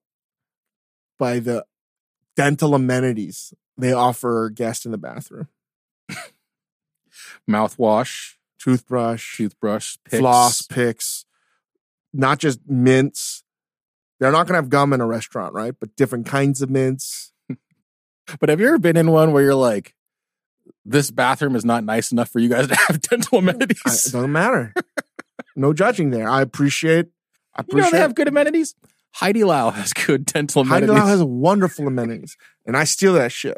[1.19, 1.65] by the
[2.37, 5.47] dental amenities they offer guests in the bathroom:
[7.49, 10.19] Mouthwash, toothbrush, toothbrush, picks.
[10.19, 11.25] floss, picks,
[12.13, 13.43] not just mints.
[14.19, 15.73] They're not going to have gum in a restaurant, right?
[15.79, 17.33] But different kinds of mints.
[18.39, 19.93] But have you ever been in one where you're like,
[20.85, 24.31] this bathroom is not nice enough for you guys to have dental I, it doesn't
[24.31, 24.73] matter.
[25.55, 26.29] no judging there.
[26.29, 27.07] I appreciate.
[27.55, 27.91] I you know appreciate.
[27.91, 28.75] they have good amenities.
[29.17, 30.89] Haidilao has good dental amenities.
[30.89, 31.01] Heidi.
[31.01, 33.57] Lau has wonderful amenities, and I steal that shit.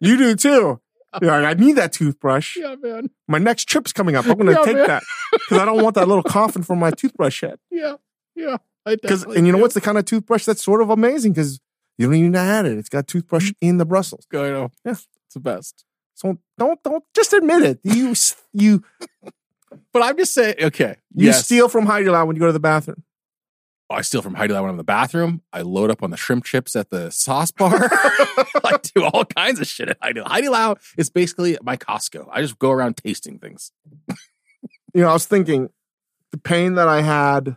[0.00, 0.80] You do too.
[1.22, 2.56] You're like, I need that toothbrush.
[2.56, 3.10] yeah, man.
[3.26, 4.26] My next trip's coming up.
[4.26, 4.86] I'm going to Yeah, take man.
[4.86, 5.02] that
[5.32, 7.58] because I don't want that little coffin for my toothbrush head.
[7.70, 7.96] Yeah,
[8.34, 8.56] yeah.
[8.84, 11.58] Because and you know what's the kind of toothbrush that's sort of amazing because
[11.98, 12.78] you don't even add it.
[12.78, 13.68] It's got toothbrush mm-hmm.
[13.68, 14.26] in the bristles.
[14.32, 14.70] I know.
[14.84, 14.92] Yeah.
[14.92, 15.84] It's the best.
[16.14, 17.80] So don't don't just admit it.
[17.82, 18.14] You
[18.52, 18.84] you
[19.92, 20.96] But I'm just saying, okay.
[21.14, 21.44] you yes.
[21.44, 23.02] steal from Haidilao when you go to the bathroom.
[23.88, 25.42] I steal from Haidilao when I'm in the bathroom.
[25.52, 27.72] I load up on the shrimp chips at the sauce bar.
[27.92, 30.26] I do all kinds of shit at Haidilao.
[30.26, 32.28] Heidi Lau is basically my Costco.
[32.32, 33.70] I just go around tasting things.
[34.92, 35.70] You know, I was thinking
[36.32, 37.56] the pain that I had,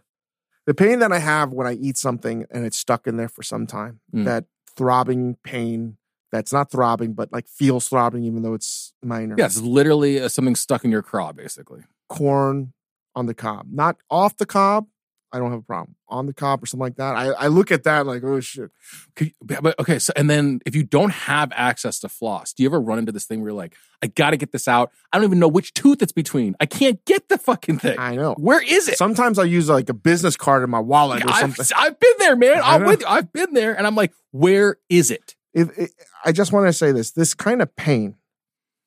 [0.67, 3.41] the pain that I have when I eat something and it's stuck in there for
[3.41, 4.01] some time.
[4.13, 4.25] Mm.
[4.25, 4.45] That
[4.75, 5.97] throbbing pain
[6.31, 9.35] that's not throbbing, but like feels throbbing even though it's minor.
[9.37, 11.81] Yeah, it's literally uh, something stuck in your craw, basically.
[12.07, 12.73] corn
[13.15, 14.87] on the cob, not off the cob,
[15.31, 15.95] I don't have a problem.
[16.07, 17.15] On the cop or something like that.
[17.15, 18.71] I, I look at that like, oh shit.
[19.15, 22.69] Could, but okay, so and then if you don't have access to floss, do you
[22.69, 24.91] ever run into this thing where you're like, I got to get this out.
[25.11, 26.55] I don't even know which tooth it's between.
[26.59, 27.99] I can't get the fucking thing.
[27.99, 28.33] I know.
[28.35, 28.97] Where is it?
[28.97, 31.65] Sometimes I use like a business card in my wallet or I've, something.
[31.75, 32.61] I've been there, man.
[32.63, 33.07] I'm with you.
[33.07, 35.35] I've been there, and I'm like, where is it?
[35.53, 35.91] if, if
[36.23, 38.15] I just want to say this, this kind of pain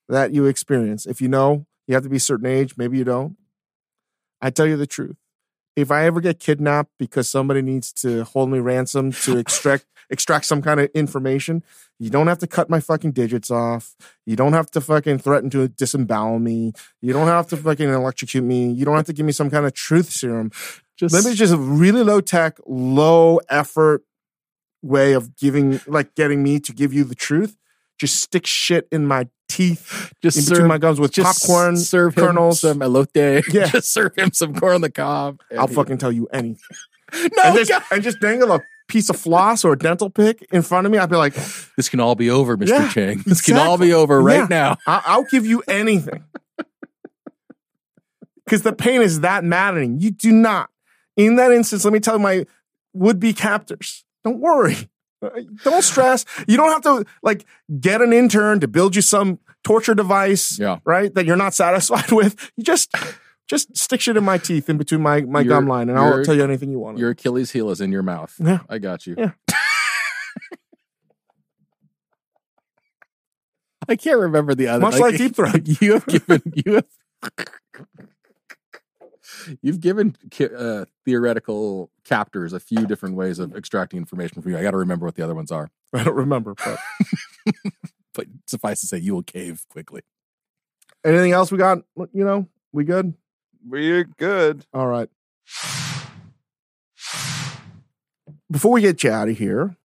[0.08, 3.04] that you experience, if you know you have to be a certain age, maybe you
[3.04, 3.36] don't.
[4.40, 5.16] I tell you the truth.
[5.74, 10.44] If I ever get kidnapped because somebody needs to hold me ransom to extract extract
[10.44, 11.62] some kind of information,
[11.98, 13.94] you don't have to cut my fucking digits off.
[14.26, 16.72] You don't have to fucking threaten to disembowel me.
[17.00, 18.70] You don't have to fucking electrocute me.
[18.70, 20.50] You don't have to give me some kind of truth serum.
[20.96, 24.02] Just Let me just a really low tech, low effort
[24.82, 27.56] way of giving, like getting me to give you the truth.
[27.98, 31.76] Just stick shit in my teeth, just in between serve, my gums with popcorn.
[31.76, 32.60] serve him kernels.
[32.60, 33.44] some elote.
[33.52, 33.66] Yeah.
[33.66, 35.40] just serve him some corn on the cob.
[35.56, 36.58] I'll fucking tell you anything.
[37.14, 37.28] no.
[37.44, 40.86] and, just, and just dangle a piece of floss or a dental pick in front
[40.86, 40.98] of me.
[40.98, 41.34] I'd be like,
[41.76, 42.68] This can all be over, Mr.
[42.68, 43.22] Yeah, Chang.
[43.26, 44.46] This can all be over right Yeah.
[44.48, 44.76] now.
[44.86, 46.24] I- I'll give you anything.
[48.44, 50.00] Because the pain is that maddening.
[50.00, 50.68] You do not.
[51.16, 52.44] In that instance, let me tell my
[52.92, 54.76] would be captors don't worry.
[55.64, 56.24] Don't stress.
[56.48, 57.44] You don't have to like
[57.80, 60.78] get an intern to build you some torture device, Yeah.
[60.84, 61.14] right?
[61.14, 62.50] That you're not satisfied with.
[62.56, 62.94] You just
[63.48, 66.24] just stick shit in my teeth in between my, my Your- gum line and I'll
[66.24, 66.98] tell you anything you want.
[66.98, 68.34] Your Achilles heel is in your mouth.
[68.38, 68.60] Yeah.
[68.68, 69.14] I got you.
[69.18, 69.32] Yeah.
[73.88, 74.80] I can't remember the other.
[74.80, 75.62] Much like Deep Throat.
[75.80, 76.84] You have given you have
[79.60, 80.16] you've given
[80.56, 84.58] uh, theoretical captors a few different ways of extracting information from you.
[84.58, 86.78] I got to remember what the other ones are, I don't remember, but
[88.14, 90.02] but suffice to say, you will cave quickly.
[91.04, 91.78] anything else we got?
[92.12, 93.14] You know, we good?
[93.66, 94.66] We're good.
[94.74, 95.08] All right.
[98.50, 99.76] Before we get you out of here,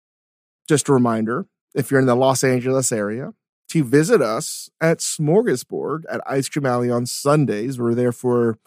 [0.68, 1.46] just a reminder
[1.76, 3.34] if you're in the Los Angeles area,
[3.68, 7.78] to visit us at Smorgasburg at Ice Cream Alley on Sundays.
[7.78, 8.58] We're there for,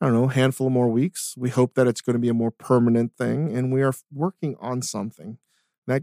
[0.00, 1.34] I don't know, a handful of more weeks.
[1.36, 4.56] We hope that it's going to be a more permanent thing, and we are working
[4.60, 5.38] on something
[5.86, 6.02] that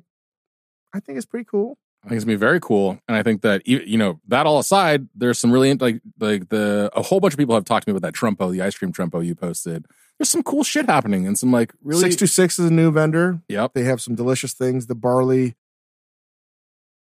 [0.93, 1.77] I think is pretty cool.
[2.03, 4.57] I think it's gonna be very cool, and I think that you know that all
[4.57, 7.93] aside, there's some really like like the a whole bunch of people have talked to
[7.93, 9.85] me about that trompo, the ice cream trompo you posted.
[10.17, 13.41] There's some cool shit happening, and some like really 626 is a new vendor.
[13.47, 14.87] yep They have some delicious things.
[14.87, 15.55] The barley,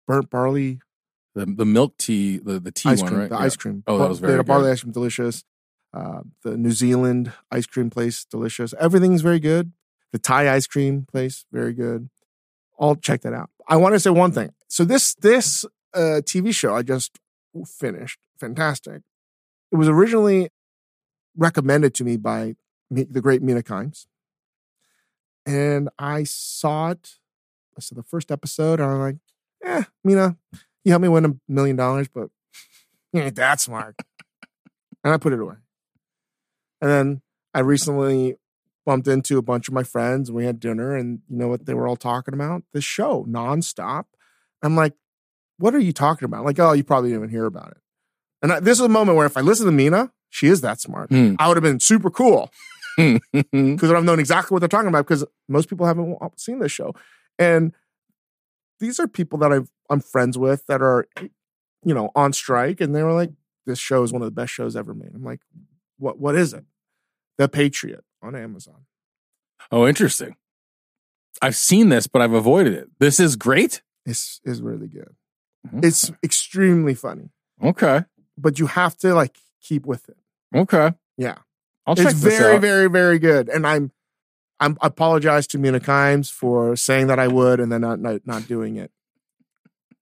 [0.07, 0.79] burnt barley
[1.33, 3.19] the the milk tea the the tea ice one cream.
[3.21, 3.41] right The Yeah.
[3.45, 3.83] ice cream.
[3.87, 5.43] Oh, that was they very had a barley ice cream, delicious.
[5.93, 8.73] Uh, the New Zealand ice cream place, delicious.
[8.79, 9.71] Everything's very good.
[10.11, 12.09] The Thai ice cream place, very good.
[12.79, 13.49] I'll check that out.
[13.67, 14.51] I want to say one thing.
[14.67, 17.19] So this this uh, TV show I just
[17.67, 19.03] finished, fantastic.
[19.71, 20.49] It was originally
[21.37, 22.55] recommended to me by
[22.89, 24.05] the great Mina Kimes,
[25.45, 27.15] and I saw it.
[27.77, 29.17] I saw the first episode, and I'm like,
[29.63, 30.37] "Eh, Mina,
[30.83, 32.29] you helped me win a million dollars, but
[33.11, 33.95] you ain't that smart.
[35.03, 35.55] and I put it away.
[36.83, 37.21] And then
[37.53, 38.35] I recently
[38.85, 41.65] bumped into a bunch of my friends and we had dinner and you know what
[41.65, 42.63] they were all talking about?
[42.73, 44.03] This show nonstop.
[44.61, 44.91] I'm like,
[45.57, 46.43] what are you talking about?
[46.43, 47.77] Like, oh, you probably didn't even hear about it.
[48.41, 50.81] And I, this is a moment where if I listen to Mina, she is that
[50.81, 51.09] smart.
[51.09, 51.35] Hmm.
[51.39, 52.51] I would have been super cool
[52.97, 56.93] because I've known exactly what they're talking about because most people haven't seen this show.
[57.39, 57.71] And
[58.81, 61.07] these are people that I've, I'm friends with that are,
[61.85, 62.81] you know, on strike.
[62.81, 63.31] And they were like,
[63.65, 65.11] this show is one of the best shows ever made.
[65.15, 65.39] I'm like,
[65.97, 66.65] what, what is it?
[67.37, 68.85] The Patriot on Amazon.
[69.71, 70.35] oh, interesting.
[71.41, 72.89] I've seen this, but I've avoided it.
[72.99, 73.81] This is great.
[74.05, 75.15] It's, is really good.
[75.67, 75.79] Mm-hmm.
[75.83, 77.29] It's extremely funny,
[77.63, 78.03] okay.
[78.37, 80.17] but you have to like keep with it.
[80.55, 80.93] Okay.
[81.17, 81.37] Yeah.
[81.85, 82.61] I'll check it's this very, out.
[82.61, 83.49] very, very good.
[83.49, 83.91] And I'm,
[84.59, 88.21] I'm I apologize to Mina Kimes for saying that I would and then not not,
[88.25, 88.91] not doing it,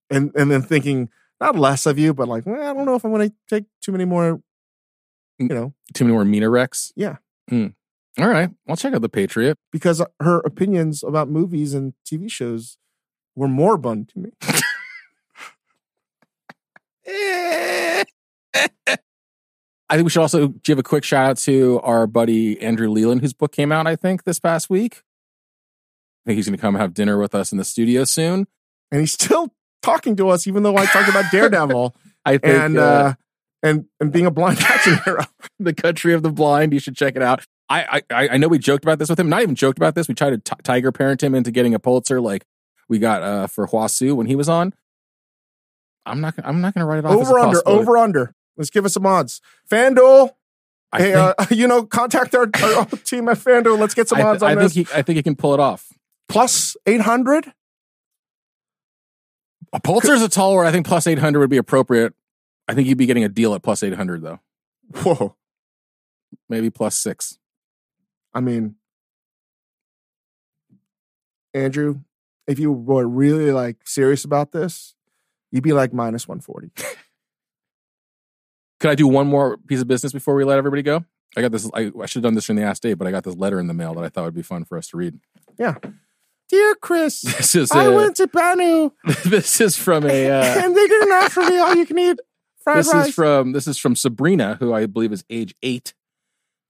[0.09, 1.09] and and then thinking
[1.39, 3.65] not less of you, but like, well, I don't know if I'm going to take
[3.81, 4.41] too many more.
[5.49, 6.91] You know, Too many more Mina Rex.
[6.95, 7.18] Yeah.
[7.49, 7.68] Hmm.
[8.19, 8.49] All right.
[8.68, 9.57] I'll check out the Patriot.
[9.72, 12.77] because her opinions about movies and TV shows
[13.35, 14.31] were moribund to me.
[19.89, 23.22] I think we should also give a quick shout out to our buddy Andrew Leland,
[23.22, 25.03] whose book came out, I think, this past week.
[26.26, 28.47] I think he's going to come have dinner with us in the studio soon.
[28.91, 31.95] And he's still talking to us, even though I talked about Daredevil
[32.26, 33.13] I think and uh, uh,
[33.63, 35.23] and and being a blind action hero.
[35.59, 36.73] the country of the blind.
[36.73, 37.45] You should check it out.
[37.69, 39.29] I I, I know we joked about this with him.
[39.29, 40.07] Not even joked about this.
[40.07, 42.45] We tried to t- tiger parent him into getting a Pulitzer, like
[42.89, 44.73] we got uh, for Hua Hsu when he was on.
[46.05, 46.35] I'm not.
[46.35, 47.13] gonna- I'm not going to write it off.
[47.13, 48.33] a over under, over under.
[48.57, 49.39] Let's give us some odds.
[49.69, 50.31] FanDuel,
[50.91, 53.79] I hey, think, uh, you know, contact our, our team at FanDuel.
[53.79, 54.91] Let's get some I, odds I on think this.
[54.91, 55.88] he, I think he can pull it off.
[56.27, 57.53] Plus 800?
[59.73, 62.13] A Pulitzer is a tall where I think plus 800 would be appropriate.
[62.67, 64.39] I think you'd be getting a deal at plus 800 though.
[65.03, 65.35] Whoa.
[66.49, 67.38] Maybe plus six.
[68.33, 68.75] I mean,
[71.53, 72.01] Andrew,
[72.47, 74.95] if you were really like serious about this,
[75.51, 76.71] you'd be like minus 140.
[78.79, 81.05] Could I do one more piece of business before we let everybody go?
[81.38, 81.69] I got this.
[81.73, 83.59] I, I should have done this in the Ask day, but I got this letter
[83.59, 85.19] in the mail that I thought would be fun for us to read.
[85.57, 85.75] Yeah.
[86.49, 88.91] Dear Chris, This is I a, went to Banu
[89.25, 92.19] this is from a uh, and they didn't offer me all you can eat
[92.63, 93.07] fried this rice.
[93.09, 95.93] is from this is from Sabrina, who I believe is age eight.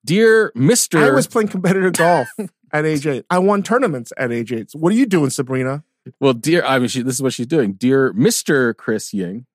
[0.06, 2.28] Dear Mister, I was playing competitive golf
[2.74, 3.26] at age eight.
[3.30, 4.72] I won tournaments at age eight.
[4.74, 5.84] What are you doing, Sabrina?
[6.20, 6.64] well, dear.
[6.66, 7.74] I mean, she, this is what she's doing.
[7.74, 9.46] Dear Mister Chris Ying,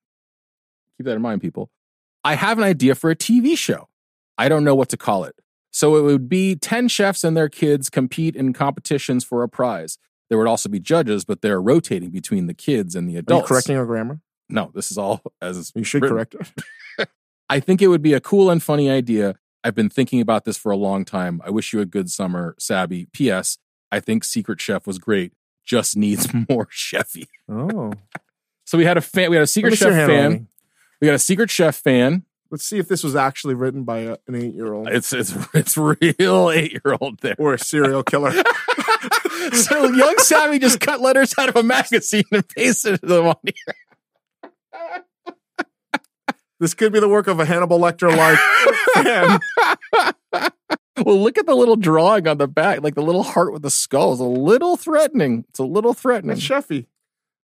[0.97, 1.71] keep that in mind, people.
[2.23, 3.89] I have an idea for a TV show.
[4.39, 5.35] I don't know what to call it.
[5.71, 9.99] So it would be 10 chefs and their kids compete in competitions for a prize.
[10.29, 13.19] There would also be judges, but they're rotating between the kids and the Are you
[13.21, 13.49] adults.
[13.49, 14.21] correcting our grammar?
[14.49, 16.17] No, this is all as You should written.
[16.17, 16.35] correct
[16.99, 17.09] it.
[17.49, 19.37] I think it would be a cool and funny idea.
[19.65, 21.41] I've been thinking about this for a long time.
[21.45, 23.07] I wish you a good summer, Sabby.
[23.13, 23.59] P.S.
[23.91, 25.33] I think Secret Chef was great.
[25.65, 27.27] Just needs more chefy.
[27.49, 27.93] Oh.
[28.65, 29.31] So we had a fan.
[29.31, 30.49] We had a Secret Let me see your Chef fan.
[31.01, 32.25] We got a Secret Chef fan.
[32.51, 35.35] Let's see if this was actually written by a, an eight year old It's it's
[35.53, 37.35] it's real eight year old there.
[37.39, 38.33] or a serial killer.
[39.53, 43.75] so young Sammy just cut letters out of a magazine and pasted them on here.
[46.59, 48.39] This could be the work of a Hannibal Lecter like
[51.05, 53.71] well, look at the little drawing on the back, like the little heart with the
[53.71, 55.45] skull is a little threatening.
[55.51, 56.37] It's a little threatening.
[56.37, 56.87] That's Sheffy.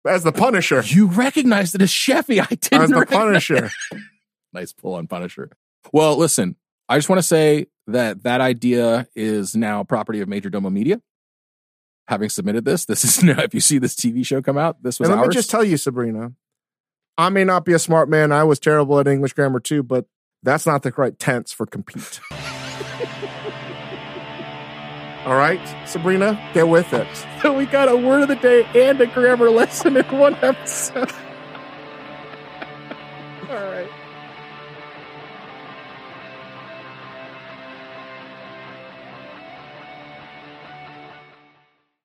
[0.06, 0.82] As the Punisher.
[0.84, 2.40] You recognized it as Sheffy.
[2.40, 2.82] I didn't.
[2.82, 3.70] As the Punisher.
[4.52, 5.50] nice pull on Punisher.
[5.92, 6.56] Well, listen,
[6.88, 11.00] I just want to say that that idea is now property of Majordomo Media.
[12.08, 14.98] Having submitted this, this is now, if you see this TV show come out, this
[14.98, 15.28] was And let ours.
[15.28, 16.32] me just tell you, Sabrina,
[17.22, 18.32] I may not be a smart man.
[18.32, 20.06] I was terrible at English grammar too, but
[20.42, 22.20] that's not the right tense for compete.
[25.24, 27.06] All right, Sabrina, get with it.
[27.40, 31.12] So we got a word of the day and a grammar lesson in one episode.
[33.48, 33.88] All right.